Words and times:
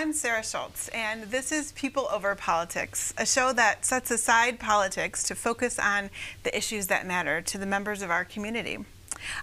I'm 0.00 0.14
Sarah 0.14 0.42
Schulz, 0.42 0.88
and 0.94 1.24
this 1.24 1.52
is 1.52 1.72
People 1.72 2.08
Over 2.10 2.34
Politics, 2.34 3.12
a 3.18 3.26
show 3.26 3.52
that 3.52 3.84
sets 3.84 4.10
aside 4.10 4.58
politics 4.58 5.22
to 5.24 5.34
focus 5.34 5.78
on 5.78 6.08
the 6.42 6.56
issues 6.56 6.86
that 6.86 7.06
matter 7.06 7.42
to 7.42 7.58
the 7.58 7.66
members 7.66 8.00
of 8.00 8.10
our 8.10 8.24
community. 8.24 8.78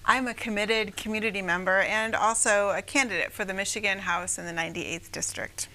I'm 0.03 0.27
a 0.27 0.33
committed 0.33 0.97
community 0.97 1.43
member 1.43 1.81
and 1.81 2.15
also 2.15 2.71
a 2.71 2.81
candidate 2.81 3.33
for 3.33 3.45
the 3.45 3.53
Michigan 3.53 3.99
House 3.99 4.39
in 4.39 4.47
the 4.47 4.51
98th 4.51 5.11
District. 5.11 5.67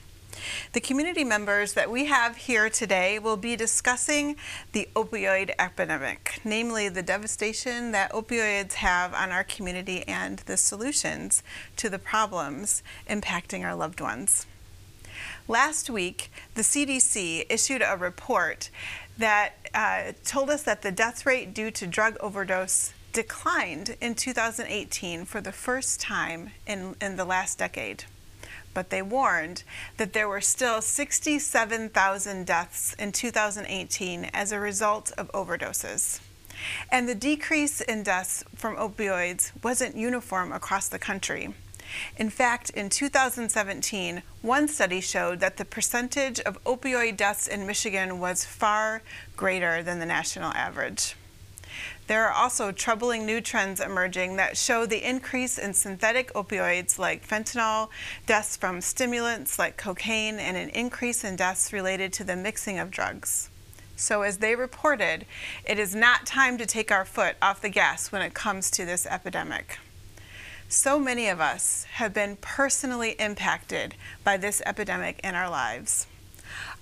The 0.72 0.80
community 0.80 1.22
members 1.22 1.74
that 1.74 1.88
we 1.88 2.06
have 2.06 2.36
here 2.36 2.68
today 2.68 3.20
will 3.20 3.36
be 3.36 3.54
discussing 3.54 4.34
the 4.72 4.88
opioid 4.96 5.52
epidemic, 5.60 6.40
namely 6.44 6.88
the 6.88 7.04
devastation 7.04 7.92
that 7.92 8.10
opioids 8.10 8.72
have 8.72 9.14
on 9.14 9.30
our 9.30 9.44
community 9.44 10.02
and 10.08 10.40
the 10.40 10.56
solutions 10.56 11.44
to 11.76 11.88
the 11.88 12.00
problems 12.00 12.82
impacting 13.08 13.64
our 13.64 13.76
loved 13.76 14.00
ones. 14.00 14.46
Last 15.48 15.90
week, 15.90 16.30
the 16.54 16.62
CDC 16.62 17.46
issued 17.48 17.82
a 17.84 17.96
report 17.96 18.70
that 19.18 19.54
uh, 19.74 20.12
told 20.24 20.50
us 20.50 20.62
that 20.62 20.82
the 20.82 20.92
death 20.92 21.26
rate 21.26 21.54
due 21.54 21.70
to 21.70 21.86
drug 21.86 22.16
overdose 22.20 22.92
declined 23.12 23.96
in 24.00 24.14
2018 24.14 25.24
for 25.24 25.40
the 25.40 25.52
first 25.52 26.00
time 26.00 26.50
in, 26.66 26.96
in 27.00 27.16
the 27.16 27.24
last 27.24 27.58
decade 27.58 28.04
but 28.74 28.90
they 28.90 29.02
warned 29.02 29.64
that 29.96 30.12
there 30.12 30.28
were 30.28 30.40
still 30.40 30.80
67,000 30.80 32.46
deaths 32.46 32.94
in 32.94 33.12
2018 33.12 34.30
as 34.32 34.52
a 34.52 34.60
result 34.60 35.12
of 35.18 35.30
overdoses. 35.32 36.20
And 36.90 37.08
the 37.08 37.14
decrease 37.14 37.80
in 37.80 38.02
deaths 38.02 38.44
from 38.54 38.76
opioids 38.76 39.52
wasn't 39.62 39.96
uniform 39.96 40.52
across 40.52 40.88
the 40.88 40.98
country. 40.98 41.54
In 42.16 42.30
fact, 42.30 42.70
in 42.70 42.88
2017, 42.88 44.22
one 44.42 44.68
study 44.68 45.00
showed 45.00 45.40
that 45.40 45.56
the 45.56 45.64
percentage 45.64 46.40
of 46.40 46.62
opioid 46.64 47.16
deaths 47.16 47.46
in 47.46 47.66
Michigan 47.66 48.18
was 48.18 48.44
far 48.44 49.02
greater 49.36 49.82
than 49.82 49.98
the 49.98 50.06
national 50.06 50.52
average. 50.52 51.16
There 52.06 52.26
are 52.26 52.32
also 52.32 52.72
troubling 52.72 53.24
new 53.24 53.40
trends 53.40 53.80
emerging 53.80 54.36
that 54.36 54.56
show 54.56 54.84
the 54.84 55.08
increase 55.08 55.56
in 55.56 55.72
synthetic 55.72 56.32
opioids 56.34 56.98
like 56.98 57.26
fentanyl, 57.26 57.88
deaths 58.26 58.56
from 58.56 58.80
stimulants 58.80 59.58
like 59.58 59.76
cocaine, 59.76 60.38
and 60.38 60.56
an 60.56 60.68
increase 60.70 61.24
in 61.24 61.36
deaths 61.36 61.72
related 61.72 62.12
to 62.14 62.24
the 62.24 62.36
mixing 62.36 62.78
of 62.78 62.90
drugs. 62.90 63.48
So, 63.96 64.22
as 64.22 64.38
they 64.38 64.56
reported, 64.56 65.26
it 65.64 65.78
is 65.78 65.94
not 65.94 66.26
time 66.26 66.58
to 66.58 66.66
take 66.66 66.90
our 66.90 67.04
foot 67.04 67.36
off 67.40 67.60
the 67.60 67.68
gas 67.68 68.10
when 68.10 68.20
it 68.20 68.34
comes 68.34 68.70
to 68.72 68.84
this 68.84 69.06
epidemic. 69.06 69.78
So 70.74 70.98
many 70.98 71.28
of 71.28 71.38
us 71.38 71.84
have 71.96 72.14
been 72.14 72.36
personally 72.36 73.10
impacted 73.18 73.94
by 74.24 74.38
this 74.38 74.62
epidemic 74.64 75.20
in 75.22 75.34
our 75.34 75.50
lives. 75.50 76.06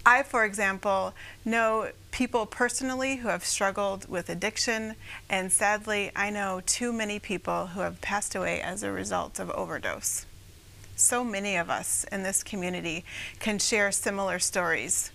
I, 0.06 0.22
for 0.22 0.44
example, 0.44 1.12
know 1.44 1.90
people 2.12 2.46
personally 2.46 3.16
who 3.16 3.26
have 3.26 3.44
struggled 3.44 4.08
with 4.08 4.30
addiction, 4.30 4.94
and 5.28 5.50
sadly, 5.50 6.12
I 6.14 6.30
know 6.30 6.62
too 6.64 6.92
many 6.92 7.18
people 7.18 7.66
who 7.66 7.80
have 7.80 8.00
passed 8.00 8.36
away 8.36 8.60
as 8.60 8.84
a 8.84 8.92
result 8.92 9.40
of 9.40 9.50
overdose. 9.50 10.24
So 10.94 11.24
many 11.24 11.56
of 11.56 11.68
us 11.68 12.04
in 12.12 12.22
this 12.22 12.44
community 12.44 13.04
can 13.40 13.58
share 13.58 13.90
similar 13.90 14.38
stories, 14.38 15.10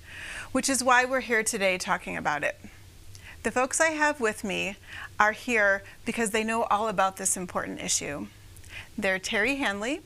which 0.52 0.68
is 0.68 0.84
why 0.84 1.06
we're 1.06 1.22
here 1.22 1.44
today 1.44 1.78
talking 1.78 2.18
about 2.18 2.44
it. 2.44 2.60
The 3.44 3.52
folks 3.52 3.80
I 3.80 3.92
have 3.92 4.20
with 4.20 4.44
me 4.44 4.76
are 5.18 5.32
here 5.32 5.82
because 6.04 6.32
they 6.32 6.44
know 6.44 6.64
all 6.64 6.90
about 6.90 7.16
this 7.16 7.38
important 7.38 7.80
issue. 7.80 8.28
They're 8.98 9.20
Terry 9.20 9.56
Hanley, 9.56 10.02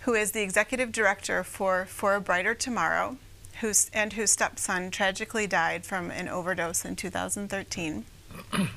who 0.00 0.14
is 0.14 0.32
the 0.32 0.42
executive 0.42 0.92
director 0.92 1.44
for 1.44 1.84
For 1.86 2.14
a 2.14 2.20
Brighter 2.20 2.54
Tomorrow 2.54 3.16
whose, 3.60 3.90
and 3.92 4.12
whose 4.14 4.30
stepson 4.30 4.90
tragically 4.90 5.46
died 5.46 5.84
from 5.84 6.10
an 6.10 6.28
overdose 6.28 6.84
in 6.84 6.96
2013. 6.96 8.04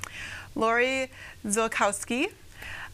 Lori 0.55 1.09
Ziolkowski, 1.45 2.31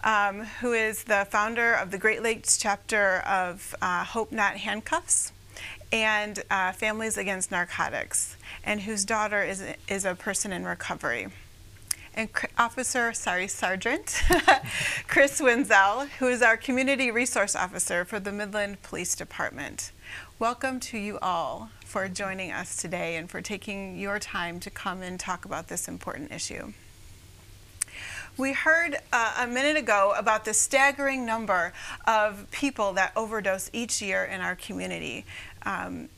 um, 0.03 0.45
who 0.61 0.73
is 0.73 1.03
the 1.03 1.27
founder 1.29 1.73
of 1.73 1.91
the 1.91 1.97
Great 1.97 2.23
Lakes 2.23 2.57
chapter 2.57 3.19
of 3.19 3.75
uh, 3.81 4.03
Hope 4.03 4.31
Not 4.31 4.57
Handcuffs 4.57 5.33
and 5.91 6.43
uh, 6.49 6.71
Families 6.71 7.17
Against 7.17 7.51
Narcotics, 7.51 8.37
and 8.63 8.81
whose 8.81 9.03
daughter 9.03 9.43
is, 9.43 9.63
is 9.87 10.05
a 10.05 10.15
person 10.15 10.53
in 10.53 10.63
recovery. 10.63 11.27
And 12.13 12.29
Officer, 12.57 13.13
sorry, 13.13 13.47
Sergeant 13.47 14.21
Chris 15.07 15.39
Wenzel, 15.39 16.07
who 16.17 16.27
is 16.27 16.41
our 16.41 16.57
Community 16.57 17.11
Resource 17.11 17.55
Officer 17.55 18.03
for 18.03 18.19
the 18.19 18.31
Midland 18.31 18.81
Police 18.81 19.15
Department. 19.15 19.91
Welcome 20.39 20.79
to 20.81 20.97
you 20.97 21.19
all 21.21 21.69
for 21.85 22.07
joining 22.07 22.51
us 22.51 22.75
today 22.75 23.15
and 23.15 23.29
for 23.29 23.41
taking 23.41 23.97
your 23.97 24.19
time 24.19 24.59
to 24.61 24.69
come 24.69 25.01
and 25.01 25.19
talk 25.19 25.45
about 25.45 25.67
this 25.67 25.87
important 25.87 26.31
issue. 26.31 26.73
We 28.37 28.53
heard 28.53 28.97
uh, 29.11 29.35
a 29.39 29.47
minute 29.47 29.77
ago 29.77 30.13
about 30.17 30.45
the 30.45 30.53
staggering 30.53 31.25
number 31.25 31.73
of 32.07 32.49
people 32.51 32.93
that 32.93 33.11
overdose 33.15 33.69
each 33.73 34.01
year 34.01 34.23
in 34.23 34.41
our 34.41 34.55
community 34.55 35.25
um, 35.63 36.09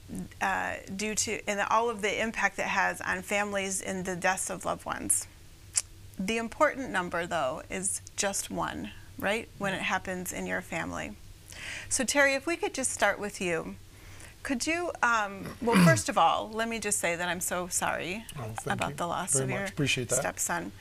uh, 0.42 0.76
due 0.96 1.16
to 1.16 1.42
and 1.48 1.60
all 1.70 1.90
of 1.90 2.02
the 2.02 2.22
impact 2.22 2.60
it 2.60 2.66
has 2.66 3.02
on 3.02 3.24
families 3.24 3.82
and 3.82 4.06
the 4.06 4.16
deaths 4.16 4.50
of 4.50 4.66
loved 4.66 4.86
ones. 4.86 5.28
The 6.24 6.38
important 6.38 6.92
number, 6.92 7.26
though, 7.26 7.64
is 7.70 8.02
just 8.16 8.52
one, 8.52 8.92
right? 9.18 9.50
When 9.58 9.74
it 9.74 9.82
happens 9.82 10.32
in 10.32 10.46
your 10.46 10.62
family. 10.62 11.14
So, 11.90 12.04
Terry, 12.04 12.36
if 12.36 12.46
we 12.46 12.56
could 12.58 12.74
just 12.76 12.92
start 12.92 13.20
with 13.20 13.42
you. 13.42 13.76
Could 14.44 14.66
you, 14.66 14.92
um, 15.04 15.46
well, 15.62 15.76
first 15.86 16.10
of 16.10 16.18
all, 16.18 16.50
let 16.52 16.68
me 16.68 16.80
just 16.80 17.00
say 17.00 17.16
that 17.16 17.28
I'm 17.28 17.40
so 17.42 17.68
sorry 17.68 18.26
Oh, 18.40 18.54
about 18.68 18.98
the 18.98 19.06
loss 19.08 19.36
of 19.36 19.50
your. 19.50 19.68
Stepson. 20.16 20.72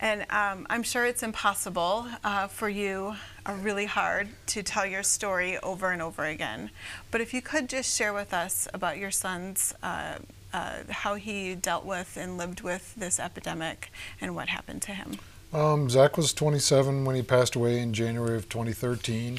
And 0.00 0.22
um, 0.30 0.66
I'm 0.70 0.82
sure 0.82 1.06
it's 1.06 1.22
impossible 1.22 2.06
uh, 2.24 2.46
for 2.48 2.68
you, 2.68 3.16
uh, 3.46 3.54
really 3.62 3.86
hard, 3.86 4.28
to 4.48 4.62
tell 4.62 4.84
your 4.86 5.02
story 5.02 5.58
over 5.58 5.90
and 5.92 6.00
over 6.02 6.24
again. 6.24 6.70
But 7.10 7.20
if 7.22 7.32
you 7.34 7.40
could 7.42 7.68
just 7.70 7.96
share 7.96 8.12
with 8.12 8.32
us 8.34 8.68
about 8.74 8.98
your 8.98 9.10
son's, 9.10 9.74
uh, 9.82 10.18
uh, 10.52 10.78
how 10.88 11.14
he 11.14 11.54
dealt 11.54 11.84
with 11.84 12.16
and 12.16 12.38
lived 12.38 12.62
with 12.62 12.94
this 12.94 13.18
epidemic 13.20 13.90
and 14.20 14.34
what 14.34 14.48
happened 14.48 14.82
to 14.82 14.92
him. 14.92 15.18
Um, 15.52 15.88
Zach 15.88 16.16
was 16.16 16.32
27 16.32 17.04
when 17.04 17.16
he 17.16 17.22
passed 17.22 17.54
away 17.54 17.78
in 17.78 17.92
January 17.92 18.36
of 18.36 18.48
2013. 18.48 19.38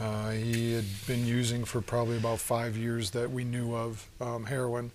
Uh, 0.00 0.30
he 0.30 0.74
had 0.74 0.84
been 1.06 1.26
using 1.26 1.64
for 1.64 1.80
probably 1.80 2.16
about 2.16 2.38
five 2.38 2.76
years 2.76 3.10
that 3.10 3.30
we 3.30 3.44
knew 3.44 3.74
of 3.74 4.06
um, 4.20 4.44
heroin, 4.44 4.92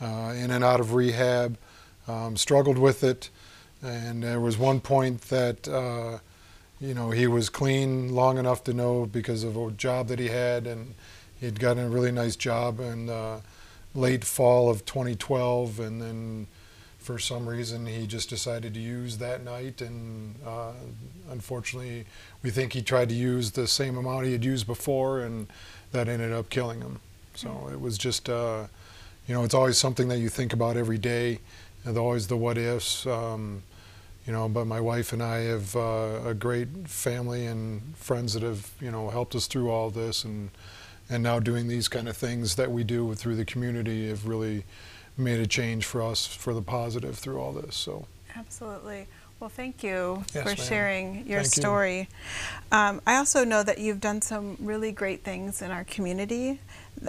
uh, 0.00 0.32
in 0.36 0.50
and 0.50 0.64
out 0.64 0.80
of 0.80 0.94
rehab, 0.94 1.58
um, 2.06 2.36
struggled 2.36 2.78
with 2.78 3.04
it, 3.04 3.28
and 3.82 4.22
there 4.22 4.40
was 4.40 4.56
one 4.56 4.80
point 4.80 5.20
that 5.22 5.68
uh, 5.68 6.18
you 6.80 6.94
know 6.94 7.10
he 7.10 7.26
was 7.26 7.50
clean 7.50 8.14
long 8.14 8.38
enough 8.38 8.64
to 8.64 8.72
know 8.72 9.04
because 9.04 9.44
of 9.44 9.56
a 9.56 9.70
job 9.72 10.08
that 10.08 10.18
he 10.18 10.28
had, 10.28 10.66
and 10.66 10.94
he'd 11.40 11.60
gotten 11.60 11.84
a 11.84 11.88
really 11.88 12.12
nice 12.12 12.36
job 12.36 12.80
and 12.80 13.10
uh, 13.10 13.38
late 13.94 14.24
fall 14.24 14.70
of 14.70 14.84
2012, 14.84 15.80
and 15.80 16.00
then 16.00 16.46
for 17.08 17.18
some 17.18 17.48
reason 17.48 17.86
he 17.86 18.06
just 18.06 18.28
decided 18.28 18.74
to 18.74 18.80
use 18.80 19.16
that 19.16 19.42
night 19.42 19.80
and 19.80 20.34
uh, 20.44 20.72
unfortunately 21.30 22.04
we 22.42 22.50
think 22.50 22.74
he 22.74 22.82
tried 22.82 23.08
to 23.08 23.14
use 23.14 23.52
the 23.52 23.66
same 23.66 23.96
amount 23.96 24.26
he 24.26 24.32
had 24.32 24.44
used 24.44 24.66
before 24.66 25.20
and 25.20 25.46
that 25.92 26.06
ended 26.06 26.32
up 26.32 26.50
killing 26.50 26.82
him 26.82 27.00
so 27.34 27.48
mm-hmm. 27.48 27.72
it 27.72 27.80
was 27.80 27.96
just 27.96 28.28
uh, 28.28 28.66
you 29.26 29.34
know 29.34 29.42
it's 29.42 29.54
always 29.54 29.78
something 29.78 30.08
that 30.08 30.18
you 30.18 30.28
think 30.28 30.52
about 30.52 30.76
every 30.76 30.98
day 30.98 31.38
and 31.86 31.96
always 31.96 32.26
the 32.26 32.36
what 32.36 32.58
ifs 32.58 33.06
um, 33.06 33.62
you 34.26 34.32
know 34.34 34.46
but 34.46 34.66
my 34.66 34.78
wife 34.78 35.14
and 35.14 35.22
I 35.22 35.38
have 35.44 35.74
uh, 35.76 36.20
a 36.26 36.34
great 36.34 36.68
family 36.86 37.46
and 37.46 37.96
friends 37.96 38.34
that 38.34 38.42
have 38.42 38.70
you 38.82 38.90
know 38.90 39.08
helped 39.08 39.34
us 39.34 39.46
through 39.46 39.70
all 39.70 39.88
this 39.88 40.24
and 40.24 40.50
and 41.10 41.22
now 41.22 41.38
doing 41.38 41.68
these 41.68 41.88
kind 41.88 42.08
of 42.08 42.16
things 42.16 42.56
that 42.56 42.70
we 42.70 42.84
do 42.84 43.14
through 43.14 43.36
the 43.36 43.44
community 43.44 44.08
have 44.08 44.26
really 44.26 44.64
made 45.16 45.40
a 45.40 45.46
change 45.46 45.84
for 45.84 46.02
us 46.02 46.26
for 46.26 46.54
the 46.54 46.62
positive 46.62 47.16
through 47.18 47.40
all 47.40 47.52
this. 47.52 47.74
So 47.74 48.06
absolutely. 48.36 49.06
Well, 49.40 49.50
thank 49.50 49.84
you 49.84 50.24
yes, 50.34 50.50
for 50.50 50.56
sharing 50.56 51.26
your 51.26 51.42
thank 51.42 51.52
story. 51.52 51.98
You. 52.00 52.78
Um, 52.78 53.00
I 53.06 53.16
also 53.16 53.44
know 53.44 53.62
that 53.62 53.78
you've 53.78 54.00
done 54.00 54.20
some 54.20 54.56
really 54.58 54.90
great 54.90 55.22
things 55.22 55.62
in 55.62 55.70
our 55.70 55.84
community 55.84 56.58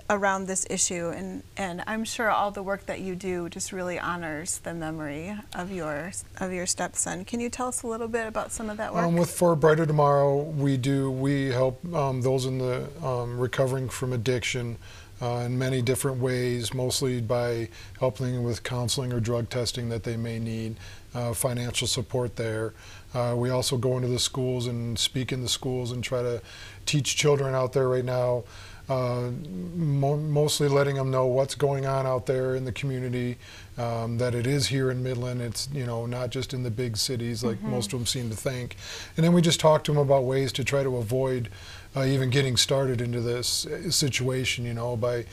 around 0.10 0.48
this 0.48 0.66
issue, 0.70 1.10
and, 1.10 1.44
and 1.58 1.84
I'm 1.88 2.04
sure 2.04 2.30
all 2.30 2.52
the 2.52 2.64
work 2.64 2.86
that 2.88 3.00
you 3.02 3.16
do 3.16 3.50
just 3.50 3.72
really 3.72 4.00
honors 4.00 4.60
the 4.60 4.74
memory 4.74 5.36
of 5.54 5.72
your 5.72 6.12
of 6.40 6.52
your 6.52 6.66
stepson. 6.66 7.26
Can 7.26 7.40
you 7.40 7.50
tell 7.50 7.68
us 7.68 7.84
a 7.84 7.88
little 7.88 8.08
bit 8.08 8.28
about 8.28 8.52
some 8.52 8.70
of 8.70 8.78
that 8.78 8.94
work? 8.94 9.04
Um, 9.04 9.16
with 9.16 9.32
For 9.32 9.56
Brighter 9.56 9.86
Tomorrow, 9.86 10.42
we 10.42 10.78
do 10.78 11.12
we 11.12 11.48
help 11.48 11.84
um, 11.94 12.22
those 12.22 12.46
in 12.46 12.58
the 12.58 12.90
um, 13.06 13.40
recovering 13.40 13.90
from 13.90 14.14
addiction 14.14 14.78
uh, 15.22 15.44
in 15.46 15.58
many 15.58 15.82
different 15.82 16.20
ways, 16.20 16.74
mostly 16.74 17.22
by 17.22 17.70
helping 18.00 18.44
with 18.44 18.64
counseling 18.64 19.12
or 19.12 19.20
drug 19.20 19.50
testing 19.50 19.90
that 19.90 20.04
they 20.04 20.16
may 20.16 20.40
need, 20.40 20.78
uh, 21.14 21.34
financial 21.34 21.88
support 21.88 22.36
there. 22.36 22.74
Uh, 23.14 23.34
we 23.36 23.50
also 23.50 23.76
go 23.78 23.98
into 23.98 24.08
the 24.08 24.20
schools 24.20 24.68
and 24.68 24.98
speak 24.98 25.32
in 25.32 25.42
the 25.42 25.50
schools 25.50 25.92
and 25.92 26.04
try 26.04 26.22
to 26.22 26.42
teach 26.86 27.16
children 27.16 27.54
out 27.54 27.74
there 27.74 27.90
right 27.90 28.06
now, 28.06 28.44
uh, 28.90 29.30
mo 29.76 30.18
mostly 30.18 30.68
letting 30.68 30.96
them 30.96 31.12
know 31.12 31.28
what's 31.28 31.56
going 31.56 31.86
on 31.86 32.06
out 32.08 32.26
there 32.26 32.56
in 32.56 32.66
the 32.66 32.72
community, 32.72 33.38
um, 33.78 34.18
that 34.18 34.34
it 34.34 34.48
is 34.48 34.68
here 34.68 34.92
in 34.92 35.04
Midland. 35.04 35.42
It's 35.42 35.70
you 35.72 35.86
know 35.86 36.06
not 36.06 36.32
just 36.32 36.54
in 36.54 36.64
the 36.64 36.72
big 36.72 36.98
cities 36.98 37.44
like 37.44 37.60
mm 37.60 37.66
-hmm. 37.66 37.76
most 37.76 37.94
of 37.94 38.00
them 38.00 38.06
seem 38.06 38.30
to 38.30 38.50
think. 38.50 38.76
And 39.16 39.26
then 39.26 39.34
we 39.34 39.42
just 39.42 39.60
talk 39.60 39.84
to 39.84 39.94
them 39.94 40.02
about 40.02 40.26
ways 40.26 40.52
to 40.52 40.64
try 40.64 40.84
to 40.84 40.98
avoid 40.98 41.50
uh, 41.96 42.06
even 42.06 42.30
getting 42.30 42.58
started 42.58 43.02
into 43.02 43.22
this 43.22 43.68
situation, 43.90 44.66
you 44.66 44.74
know, 44.74 44.96
by 44.96 45.26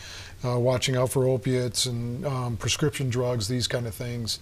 uh, 0.44 0.59
watching 0.59 0.97
out 0.97 1.11
for 1.11 1.25
opiates 1.25 1.87
and 1.87 2.25
um, 2.25 2.56
prescription 2.56 3.11
drugs, 3.11 3.47
these 3.49 3.69
kind 3.69 3.87
of 3.87 3.94
things. 3.94 4.38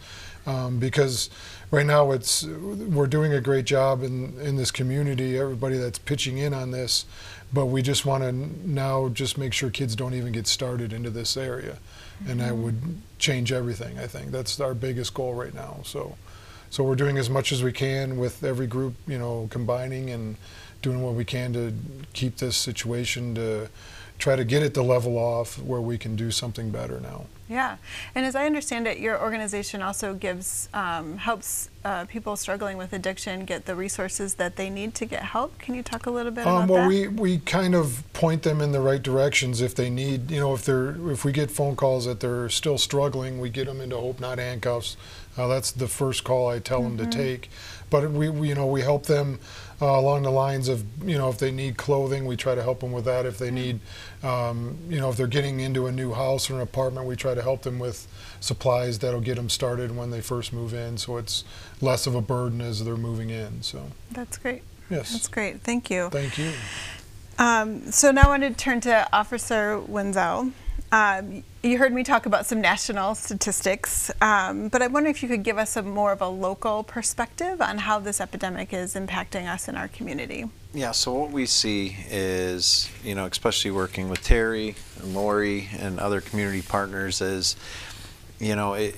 Um, 0.47 0.79
because 0.79 1.31
right 1.71 1.87
now 1.87 2.13
it's 2.13 2.45
we're 2.45 3.07
doing 3.07 3.33
a 3.33 3.41
great 3.41 3.65
job 3.65 4.03
in, 4.03 4.39
in 4.41 4.57
this 4.57 4.71
community, 4.71 5.39
everybody 5.39 5.79
that's 5.79 5.99
pitching 5.99 6.39
in 6.39 6.53
on 6.53 6.71
this, 6.71 7.07
but 7.53 7.67
we 7.67 7.81
just 7.83 8.05
want 8.05 8.23
to 8.25 8.33
now 8.33 9.09
just 9.09 9.39
make 9.39 9.53
sure 9.53 9.71
kids 9.71 9.97
don't 9.97 10.15
even 10.15 10.33
get 10.33 10.47
started 10.47 10.93
into 10.93 11.11
this 11.11 11.37
area. 11.37 11.73
Mm 11.73 12.27
-hmm. 12.27 12.31
And 12.31 12.41
that 12.41 12.53
mm-hmm. 12.53 12.63
would 12.63 12.81
change 13.19 13.53
everything, 13.53 13.99
I 13.99 14.07
think. 14.07 14.33
That's 14.33 14.61
our 14.61 14.75
biggest 14.75 15.15
goal 15.15 15.35
right 15.35 15.55
now. 15.55 15.81
So, 15.85 16.17
so 16.71 16.85
we're 16.85 17.03
doing 17.05 17.19
as 17.19 17.29
much 17.29 17.53
as 17.53 17.63
we 17.63 17.73
can 17.73 18.19
with 18.19 18.45
every 18.45 18.67
group, 18.67 18.95
you 19.07 19.19
know, 19.19 19.49
combining 19.51 20.11
and 20.11 20.37
doing 20.83 21.03
what 21.03 21.15
we 21.15 21.25
can 21.25 21.53
to 21.53 21.73
keep 22.13 22.37
this 22.37 22.57
situation 22.57 23.35
to 23.35 23.69
try 24.19 24.37
to 24.37 24.45
get 24.45 24.63
it 24.63 24.75
to 24.75 24.83
level 24.83 25.19
off 25.19 25.59
where 25.59 25.81
we 25.81 25.99
can 25.99 26.17
do 26.17 26.31
something 26.31 26.71
better 26.71 27.01
now. 27.01 27.27
Yeah, 27.49 27.77
and 28.15 28.25
as 28.25 28.35
I 28.35 28.47
understand 28.47 28.87
it, 28.87 28.99
your 28.99 29.21
organization 29.21 29.83
also 29.83 30.15
gives 30.15 30.71
um, 30.73 31.19
helps 31.19 31.69
uh, 31.85 32.07
people 32.07 32.37
struggling 32.37 32.79
with 32.79 32.95
addiction 32.95 33.45
get 33.45 33.67
the 33.67 33.75
resources 33.75 34.35
that 34.35 34.57
they 34.57 34.71
need 34.71 34.95
to 34.95 35.05
get 35.05 35.23
help. 35.23 35.59
Can 35.59 35.75
you 35.75 35.83
talk 35.83 36.07
a 36.07 36.11
little 36.11 36.33
bit 36.33 36.47
um, 36.47 36.57
about 36.57 36.69
well, 36.71 36.89
that? 36.89 36.89
Well, 36.89 36.89
we 36.89 37.09
we 37.09 37.39
kind 37.39 37.75
of 37.75 38.03
point 38.15 38.45
them 38.45 38.63
in 38.63 38.73
the 38.73 38.81
right 38.81 39.03
directions 39.03 39.61
if 39.61 39.75
they 39.75 39.91
need. 39.91 40.31
You 40.31 40.41
know, 40.41 40.55
if 40.55 40.65
they're 40.65 40.97
if 41.11 41.27
we 41.27 41.33
get 41.33 41.51
phone 41.51 41.77
calls 41.77 42.07
that 42.07 42.21
they're 42.21 42.49
still 42.49 42.79
struggling, 42.79 43.39
we 43.39 43.51
get 43.51 43.67
them 43.67 43.83
into 43.83 43.99
Hope 43.99 44.21
Not 44.21 44.39
Handcuffs. 44.39 44.97
Uh, 45.37 45.47
that's 45.47 45.71
the 45.71 45.89
first 45.89 46.25
call 46.25 46.49
I 46.49 46.61
tell 46.61 46.81
mm 46.81 46.87
-hmm. 46.87 46.97
them 46.97 47.11
to 47.11 47.19
mm-hmm. 47.19 47.33
take. 47.33 47.49
But 47.91 48.11
we, 48.11 48.31
we 48.31 48.49
you 48.49 48.55
know 48.55 48.67
we 48.73 48.83
help 48.83 49.05
them 49.05 49.39
uh, 49.81 49.87
along 49.87 50.23
the 50.23 50.31
lines 50.31 50.69
of 50.69 50.85
you 51.09 51.19
know 51.19 51.29
if 51.29 51.39
they 51.39 51.51
need 51.51 51.77
clothing 51.77 52.27
we 52.27 52.37
try 52.37 52.55
to 52.55 52.63
help 52.63 52.81
them 52.81 52.93
with 52.93 53.05
that. 53.05 53.27
If 53.27 53.39
they 53.39 53.51
need 53.51 53.81
um, 54.23 54.79
you 54.89 55.01
know 55.01 55.11
if 55.11 55.17
they're 55.17 55.27
getting 55.27 55.61
into 55.61 55.87
a 55.87 55.93
new 55.93 56.13
house 56.13 56.51
or 56.51 56.55
an 56.55 56.61
apartment 56.61 57.07
we 57.07 57.17
try 57.17 57.35
to 57.35 57.43
help 57.43 57.63
them 57.63 57.79
with 57.79 58.07
supplies 58.41 58.99
that'll 58.99 59.21
get 59.21 59.37
them 59.37 59.49
started 59.49 59.97
when 59.97 60.11
they 60.11 60.21
first 60.21 60.53
move 60.53 60.75
in. 60.75 60.99
So 60.99 61.17
it's 61.17 61.45
less 61.81 62.07
of 62.07 62.15
a 62.15 62.23
burden 62.23 62.61
as 62.61 62.85
they're 62.85 62.97
moving 62.97 63.31
in 63.31 63.63
so. 63.63 63.91
That's 64.11 64.39
great. 64.39 64.63
Yes. 64.91 65.13
That's 65.13 65.29
great. 65.29 65.63
Thank 65.63 65.91
you. 65.91 66.11
Thank 66.11 66.39
you. 66.39 66.53
Um, 67.39 67.91
so 67.91 68.11
now 68.11 68.23
I 68.23 68.29
want 68.29 68.43
to 68.43 68.53
turn 68.53 68.81
to 68.83 69.09
Officer 69.13 69.81
Wenzel. 69.81 70.53
Um, 70.93 71.43
you 71.65 71.79
heard 71.79 71.93
me 71.93 72.05
talk 72.05 72.27
about 72.27 72.45
some 72.47 72.61
national 72.61 73.15
statistics, 73.15 74.11
um, 74.21 74.69
but 74.69 74.83
I 74.83 74.87
wonder 74.87 75.09
if 75.09 75.23
you 75.23 75.29
could 75.29 75.43
give 75.43 75.57
us 75.57 75.77
a 75.77 75.83
more 75.83 76.13
of 76.13 76.21
a 76.21 76.29
local 76.29 76.85
perspective 76.85 77.61
on 77.63 77.79
how 77.79 77.99
this 77.99 78.21
epidemic 78.21 78.73
is 78.73 78.95
impacting 78.95 79.51
us 79.51 79.67
in 79.67 79.77
our 79.77 79.89
community. 79.89 80.45
Yeah, 80.75 80.93
so 80.93 81.13
what 81.15 81.31
we 81.31 81.47
see 81.47 81.97
is, 82.11 82.91
you 83.03 83.15
know, 83.15 83.25
especially 83.27 83.71
working 83.71 84.09
with 84.09 84.23
Terry 84.23 84.75
and 85.01 85.15
Lori 85.15 85.69
and 85.79 85.99
other 85.99 86.21
community 86.21 86.63
partners 86.63 87.21
is, 87.21 87.57
you 88.39 88.55
know, 88.55 88.75
it, 88.75 88.97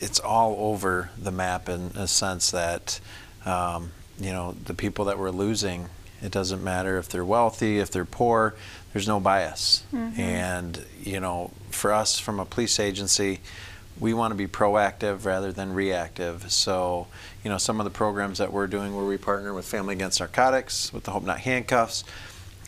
it's 0.00 0.18
all 0.18 0.56
over 0.58 1.10
the 1.16 1.30
map 1.30 1.68
in 1.68 1.92
a 1.94 2.08
sense 2.08 2.50
that, 2.50 2.98
um, 3.46 3.92
you 4.18 4.32
know, 4.32 4.56
the 4.64 4.74
people 4.74 5.04
that 5.04 5.18
we're 5.18 5.30
losing, 5.30 5.88
it 6.20 6.32
doesn't 6.32 6.64
matter 6.64 6.98
if 6.98 7.08
they're 7.08 7.24
wealthy, 7.24 7.78
if 7.78 7.90
they're 7.90 8.04
poor, 8.04 8.54
there's 8.94 9.08
no 9.08 9.20
bias. 9.20 9.82
Mm-hmm. 9.92 10.18
And, 10.18 10.84
you 11.02 11.20
know, 11.20 11.50
for 11.70 11.92
us 11.92 12.18
from 12.18 12.40
a 12.40 12.46
police 12.46 12.80
agency, 12.80 13.40
we 14.00 14.14
want 14.14 14.30
to 14.30 14.36
be 14.36 14.46
proactive 14.46 15.24
rather 15.24 15.52
than 15.52 15.74
reactive. 15.74 16.50
So, 16.50 17.08
you 17.42 17.50
know, 17.50 17.58
some 17.58 17.80
of 17.80 17.84
the 17.84 17.90
programs 17.90 18.38
that 18.38 18.52
we're 18.52 18.68
doing 18.68 18.96
where 18.96 19.04
we 19.04 19.18
partner 19.18 19.52
with 19.52 19.66
Family 19.66 19.94
Against 19.94 20.20
Narcotics, 20.20 20.92
with 20.92 21.04
the 21.04 21.10
Hope 21.10 21.24
Not 21.24 21.40
Handcuffs, 21.40 22.04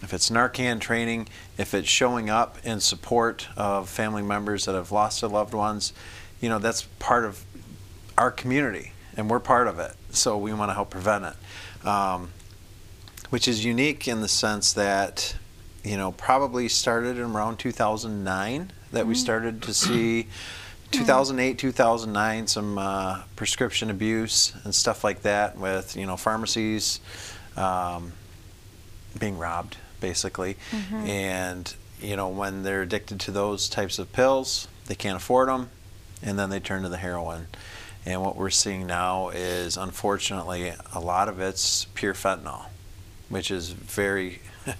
if 0.02 0.12
it's 0.12 0.28
Narcan 0.28 0.81
training, 0.81 1.28
if 1.56 1.73
it's 1.73 1.88
showing 1.88 2.28
up 2.28 2.59
in 2.64 2.80
support 2.80 3.49
of 3.56 3.88
family 3.88 4.23
members 4.23 4.66
that 4.66 4.75
have 4.75 4.92
lost 4.92 5.21
their 5.21 5.30
loved 5.30 5.54
ones, 5.54 5.92
you 6.40 6.49
know, 6.49 6.59
that's 6.59 6.83
part 6.99 7.25
of 7.25 7.45
our 8.18 8.30
community 8.30 8.92
and 9.16 9.30
we're 9.30 9.40
part 9.40 9.68
of 9.68 9.78
it. 9.78 9.92
So 10.11 10.37
we 10.37 10.52
want 10.52 10.71
to 10.71 10.75
help 10.75 10.90
prevent 10.90 11.25
it. 11.25 11.87
Um, 11.87 12.30
which 13.30 13.49
is 13.49 13.64
unique 13.64 14.06
in 14.06 14.21
the 14.21 14.28
sense 14.28 14.73
that 14.75 15.37
you 15.87 15.97
know, 15.97 16.11
probably 16.11 16.69
started 16.69 17.16
in 17.16 17.23
around 17.23 17.59
2009 17.59 18.73
that 18.90 18.99
mm-hmm. 18.99 19.09
we 19.09 19.14
started 19.14 19.62
to 19.62 19.73
see 19.75 20.26
2008, 20.90 21.59
2009, 21.59 22.47
some 22.49 22.76
uh, 22.76 23.23
prescription 23.37 23.88
abuse 23.90 24.52
and 24.64 24.75
stuff 24.75 25.05
like 25.05 25.23
that 25.23 25.57
with, 25.57 25.97
you 25.97 26.05
know, 26.05 26.16
pharmacies 26.16 27.00
um, 27.57 28.12
being 29.19 29.38
robbed, 29.38 29.76
basically. 30.00 30.57
Mm-hmm. 30.73 31.07
And, 31.07 31.75
you 32.00 32.16
know, 32.16 32.28
when 32.28 32.64
they're 32.64 32.83
addicted 32.83 33.21
to 33.21 33.31
those 33.31 33.69
types 33.69 34.00
of 34.00 34.12
pills, 34.12 34.66
they 34.87 34.97
can't 34.97 35.16
afford 35.16 35.49
them, 35.49 35.71
and 36.21 36.37
then 36.37 36.50
they 36.50 36.61
turn 36.61 36.83
to 36.83 36.88
the 36.88 36.97
heroin. 36.97 37.47
And 38.05 38.23
what 38.23 38.37
we're 38.37 38.50
seeing 38.50 38.87
now 38.87 39.28
is, 39.28 39.76
unfortunately, 39.76 40.73
a 40.93 41.00
lot 41.00 41.28
of 41.28 41.40
it's 41.40 41.87
pure 41.95 42.14
fentanyl, 42.14 42.66
which 43.28 43.50
is 43.50 43.71
very 43.71 44.40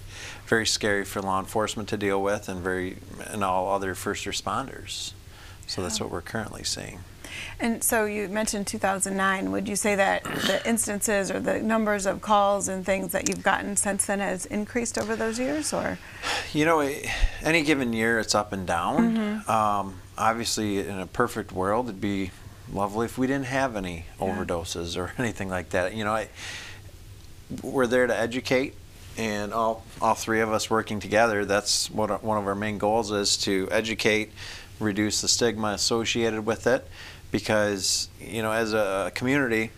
very 0.47 0.65
scary 0.65 1.05
for 1.05 1.21
law 1.21 1.39
enforcement 1.39 1.89
to 1.89 1.97
deal 1.97 2.21
with 2.21 2.49
and 2.49 2.61
very 2.61 2.97
and 3.25 3.43
all 3.43 3.73
other 3.73 3.95
first 3.95 4.25
responders. 4.25 5.13
So 5.65 5.81
that's 5.81 5.99
what 5.99 6.09
we're 6.09 6.21
currently 6.21 6.63
seeing. 6.63 6.99
And 7.59 7.83
so 7.83 8.05
you 8.05 8.29
mentioned 8.29 8.67
2009. 8.67 9.51
Would 9.51 9.67
you 9.67 9.75
say 9.75 9.95
that 9.95 10.23
the 10.23 10.61
instances 10.65 11.31
or 11.31 11.39
the 11.39 11.59
numbers 11.59 12.05
of 12.05 12.21
calls 12.21 12.67
and 12.67 12.85
things 12.85 13.11
that 13.11 13.27
you've 13.27 13.43
gotten 13.43 13.75
since 13.75 14.05
then 14.05 14.19
has 14.19 14.45
increased 14.45 14.97
over 14.97 15.15
those 15.15 15.39
years, 15.39 15.73
or? 15.73 15.97
You 16.53 16.65
know, 16.65 16.79
any 17.43 17.63
given 17.63 17.93
year 17.93 18.19
it's 18.19 18.35
up 18.35 18.53
and 18.53 18.65
down. 18.65 18.97
Mm 18.97 19.17
-hmm. 19.17 19.49
um, 19.49 20.01
obviously, 20.17 20.87
in 20.87 20.99
a 20.99 21.05
perfect 21.05 21.51
world, 21.51 21.85
it'd 21.87 22.01
be 22.01 22.31
lovely 22.71 23.05
if 23.05 23.17
we 23.17 23.27
didn't 23.27 23.47
have 23.47 23.77
any 23.77 23.95
yeah. 23.95 24.05
overdoses 24.19 24.97
or 24.97 25.11
anything 25.17 25.51
like 25.51 25.69
that. 25.69 25.93
You 25.93 26.03
know, 26.03 26.15
I, 26.15 26.27
we're 27.61 27.87
there 27.87 28.07
to 28.07 28.15
educate 28.15 28.75
and 29.17 29.53
all, 29.53 29.83
all 30.01 30.13
three 30.13 30.41
of 30.41 30.51
us 30.51 30.69
working 30.69 30.99
together, 30.99 31.45
that's 31.45 31.89
what 31.89 32.23
one 32.23 32.37
of 32.37 32.45
our 32.45 32.55
main 32.55 32.77
goals 32.77 33.11
is 33.11 33.35
to 33.37 33.67
educate, 33.71 34.31
reduce 34.79 35.21
the 35.21 35.27
stigma 35.27 35.69
associated 35.69 36.45
with 36.45 36.67
it. 36.67 36.87
Because, 37.31 38.09
you 38.21 38.41
know, 38.41 38.51
as 38.51 38.73
a 38.73 39.11
community, 39.13 39.71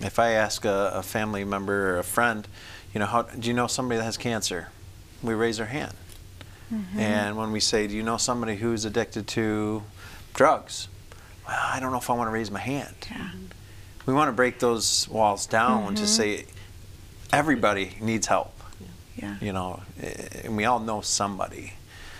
if 0.00 0.18
I 0.18 0.30
ask 0.30 0.64
a, 0.64 0.92
a 0.94 1.02
family 1.02 1.44
member 1.44 1.94
or 1.94 1.98
a 1.98 2.04
friend, 2.04 2.48
you 2.92 3.00
know, 3.00 3.06
how, 3.06 3.22
do 3.22 3.46
you 3.46 3.54
know 3.54 3.66
somebody 3.66 3.98
that 3.98 4.04
has 4.04 4.16
cancer? 4.16 4.68
We 5.22 5.34
raise 5.34 5.60
our 5.60 5.68
hand. 5.68 5.94
Mm 6.70 6.84
-hmm. 6.92 7.00
And 7.00 7.36
when 7.36 7.52
we 7.52 7.60
say, 7.60 7.86
do 7.86 7.94
you 7.94 8.02
know 8.02 8.18
somebody 8.18 8.56
who's 8.56 8.84
addicted 8.86 9.26
to 9.26 9.82
drugs? 10.34 10.88
well, 11.48 11.56
I 11.58 11.80
don't 11.80 11.90
know 11.90 11.98
if 11.98 12.10
I 12.10 12.12
want 12.12 12.28
to 12.28 12.32
raise 12.32 12.50
my 12.50 12.60
hand. 12.60 12.94
Yeah. 13.10 13.30
We 14.04 14.12
want 14.12 14.28
to 14.28 14.32
break 14.32 14.58
those 14.58 15.08
walls 15.08 15.46
down 15.46 15.94
to 15.96 16.06
say 16.06 16.44
everybody 17.32 17.96
needs 18.00 18.26
help. 18.26 18.52
Yeah. 19.16 19.36
You 19.40 19.52
know, 19.52 19.82
eh, 20.00 20.42
and 20.44 20.56
we 20.56 20.64
all 20.64 20.78
know 20.78 21.00
somebody. 21.00 21.72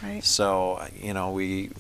Right. 0.02 0.22
So, 0.24 0.84
you 1.00 1.14
know, 1.14 1.30
we, 1.30 1.70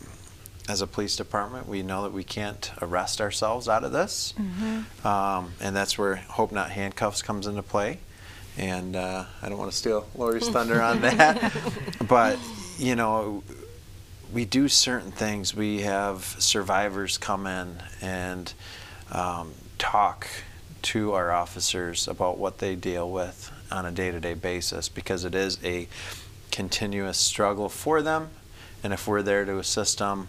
as 0.68 0.80
a 0.80 0.86
police 0.86 1.16
department, 1.16 1.68
we 1.68 1.82
know 1.82 2.02
that 2.02 2.12
we 2.12 2.24
can't 2.24 2.70
arrest 2.80 3.20
ourselves 3.20 3.68
out 3.68 3.84
of 3.84 3.92
this. 3.92 4.34
Um, 5.04 5.52
and 5.60 5.74
that's 5.74 5.98
where 5.98 6.16
Hope 6.16 6.52
Not 6.52 6.70
Handcuffs 6.70 7.22
comes 7.22 7.46
into 7.46 7.62
play. 7.62 7.98
And 8.56 8.96
uh, 8.96 9.24
I 9.40 9.48
don't 9.48 9.58
want 9.58 9.70
to 9.70 9.76
steal 9.76 10.06
Lori's 10.16 10.48
thunder 10.48 10.82
on 10.82 11.00
that. 11.02 11.52
But, 12.08 12.38
you 12.78 12.96
know, 12.96 13.42
we 14.32 14.44
do 14.44 14.68
certain 14.68 15.12
things. 15.12 15.54
We 15.54 15.82
have 15.82 16.24
survivors 16.38 17.18
come 17.18 17.46
in 17.46 17.76
and 18.00 18.52
um, 19.12 19.52
talk 19.78 20.26
to 20.82 21.12
our 21.12 21.32
officers 21.32 22.08
about 22.08 22.38
what 22.38 22.58
they 22.58 22.74
deal 22.74 23.10
with 23.10 23.52
on 23.70 23.84
a 23.86 23.90
day 23.90 24.10
to 24.10 24.20
day 24.20 24.34
basis 24.34 24.88
because 24.88 25.24
it 25.24 25.34
is 25.34 25.58
a 25.64 25.88
continuous 26.50 27.18
struggle 27.18 27.68
for 27.68 28.02
them. 28.02 28.30
And 28.82 28.92
if 28.92 29.06
we're 29.06 29.22
there 29.22 29.44
to 29.44 29.58
assist 29.58 29.98
them, 29.98 30.28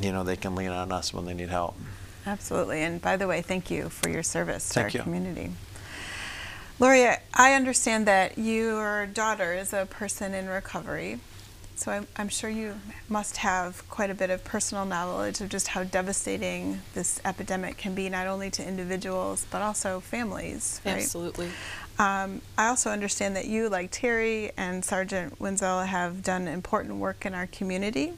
you 0.00 0.12
know, 0.12 0.24
they 0.24 0.36
can 0.36 0.54
lean 0.54 0.70
on 0.70 0.92
us 0.92 1.12
when 1.12 1.24
they 1.24 1.34
need 1.34 1.48
help. 1.48 1.76
Absolutely. 2.26 2.82
And 2.82 3.00
by 3.00 3.16
the 3.16 3.26
way, 3.26 3.40
thank 3.40 3.70
you 3.70 3.88
for 3.88 4.08
your 4.08 4.22
service 4.22 4.68
to 4.68 4.74
Thank 4.74 4.94
our 4.94 4.98
you. 4.98 5.02
community. 5.02 5.52
Lori, 6.78 7.06
I 7.32 7.54
understand 7.54 8.06
that 8.06 8.36
your 8.36 9.06
daughter 9.06 9.54
is 9.54 9.72
a 9.72 9.86
person 9.86 10.34
in 10.34 10.46
recovery. 10.48 11.20
So 11.76 11.92
I'm, 11.92 12.06
I'm 12.16 12.30
sure 12.30 12.48
you 12.48 12.74
must 13.10 13.36
have 13.36 13.86
quite 13.90 14.08
a 14.08 14.14
bit 14.14 14.30
of 14.30 14.42
personal 14.44 14.86
knowledge 14.86 15.42
of 15.42 15.50
just 15.50 15.68
how 15.68 15.84
devastating 15.84 16.80
this 16.94 17.20
epidemic 17.24 17.76
can 17.76 17.94
be, 17.94 18.08
not 18.08 18.26
only 18.26 18.50
to 18.52 18.66
individuals, 18.66 19.46
but 19.50 19.60
also 19.60 20.00
families, 20.00 20.80
right? 20.86 20.96
Absolutely. 20.96 21.50
Um, 21.98 22.42
I 22.58 22.66
also 22.68 22.90
understand 22.90 23.36
that 23.36 23.46
you, 23.46 23.68
like 23.68 23.88
Terry 23.90 24.52
and 24.56 24.84
Sergeant 24.84 25.40
Wenzel, 25.40 25.80
have 25.82 26.22
done 26.22 26.46
important 26.46 26.96
work 26.96 27.24
in 27.24 27.34
our 27.34 27.46
community 27.46 28.12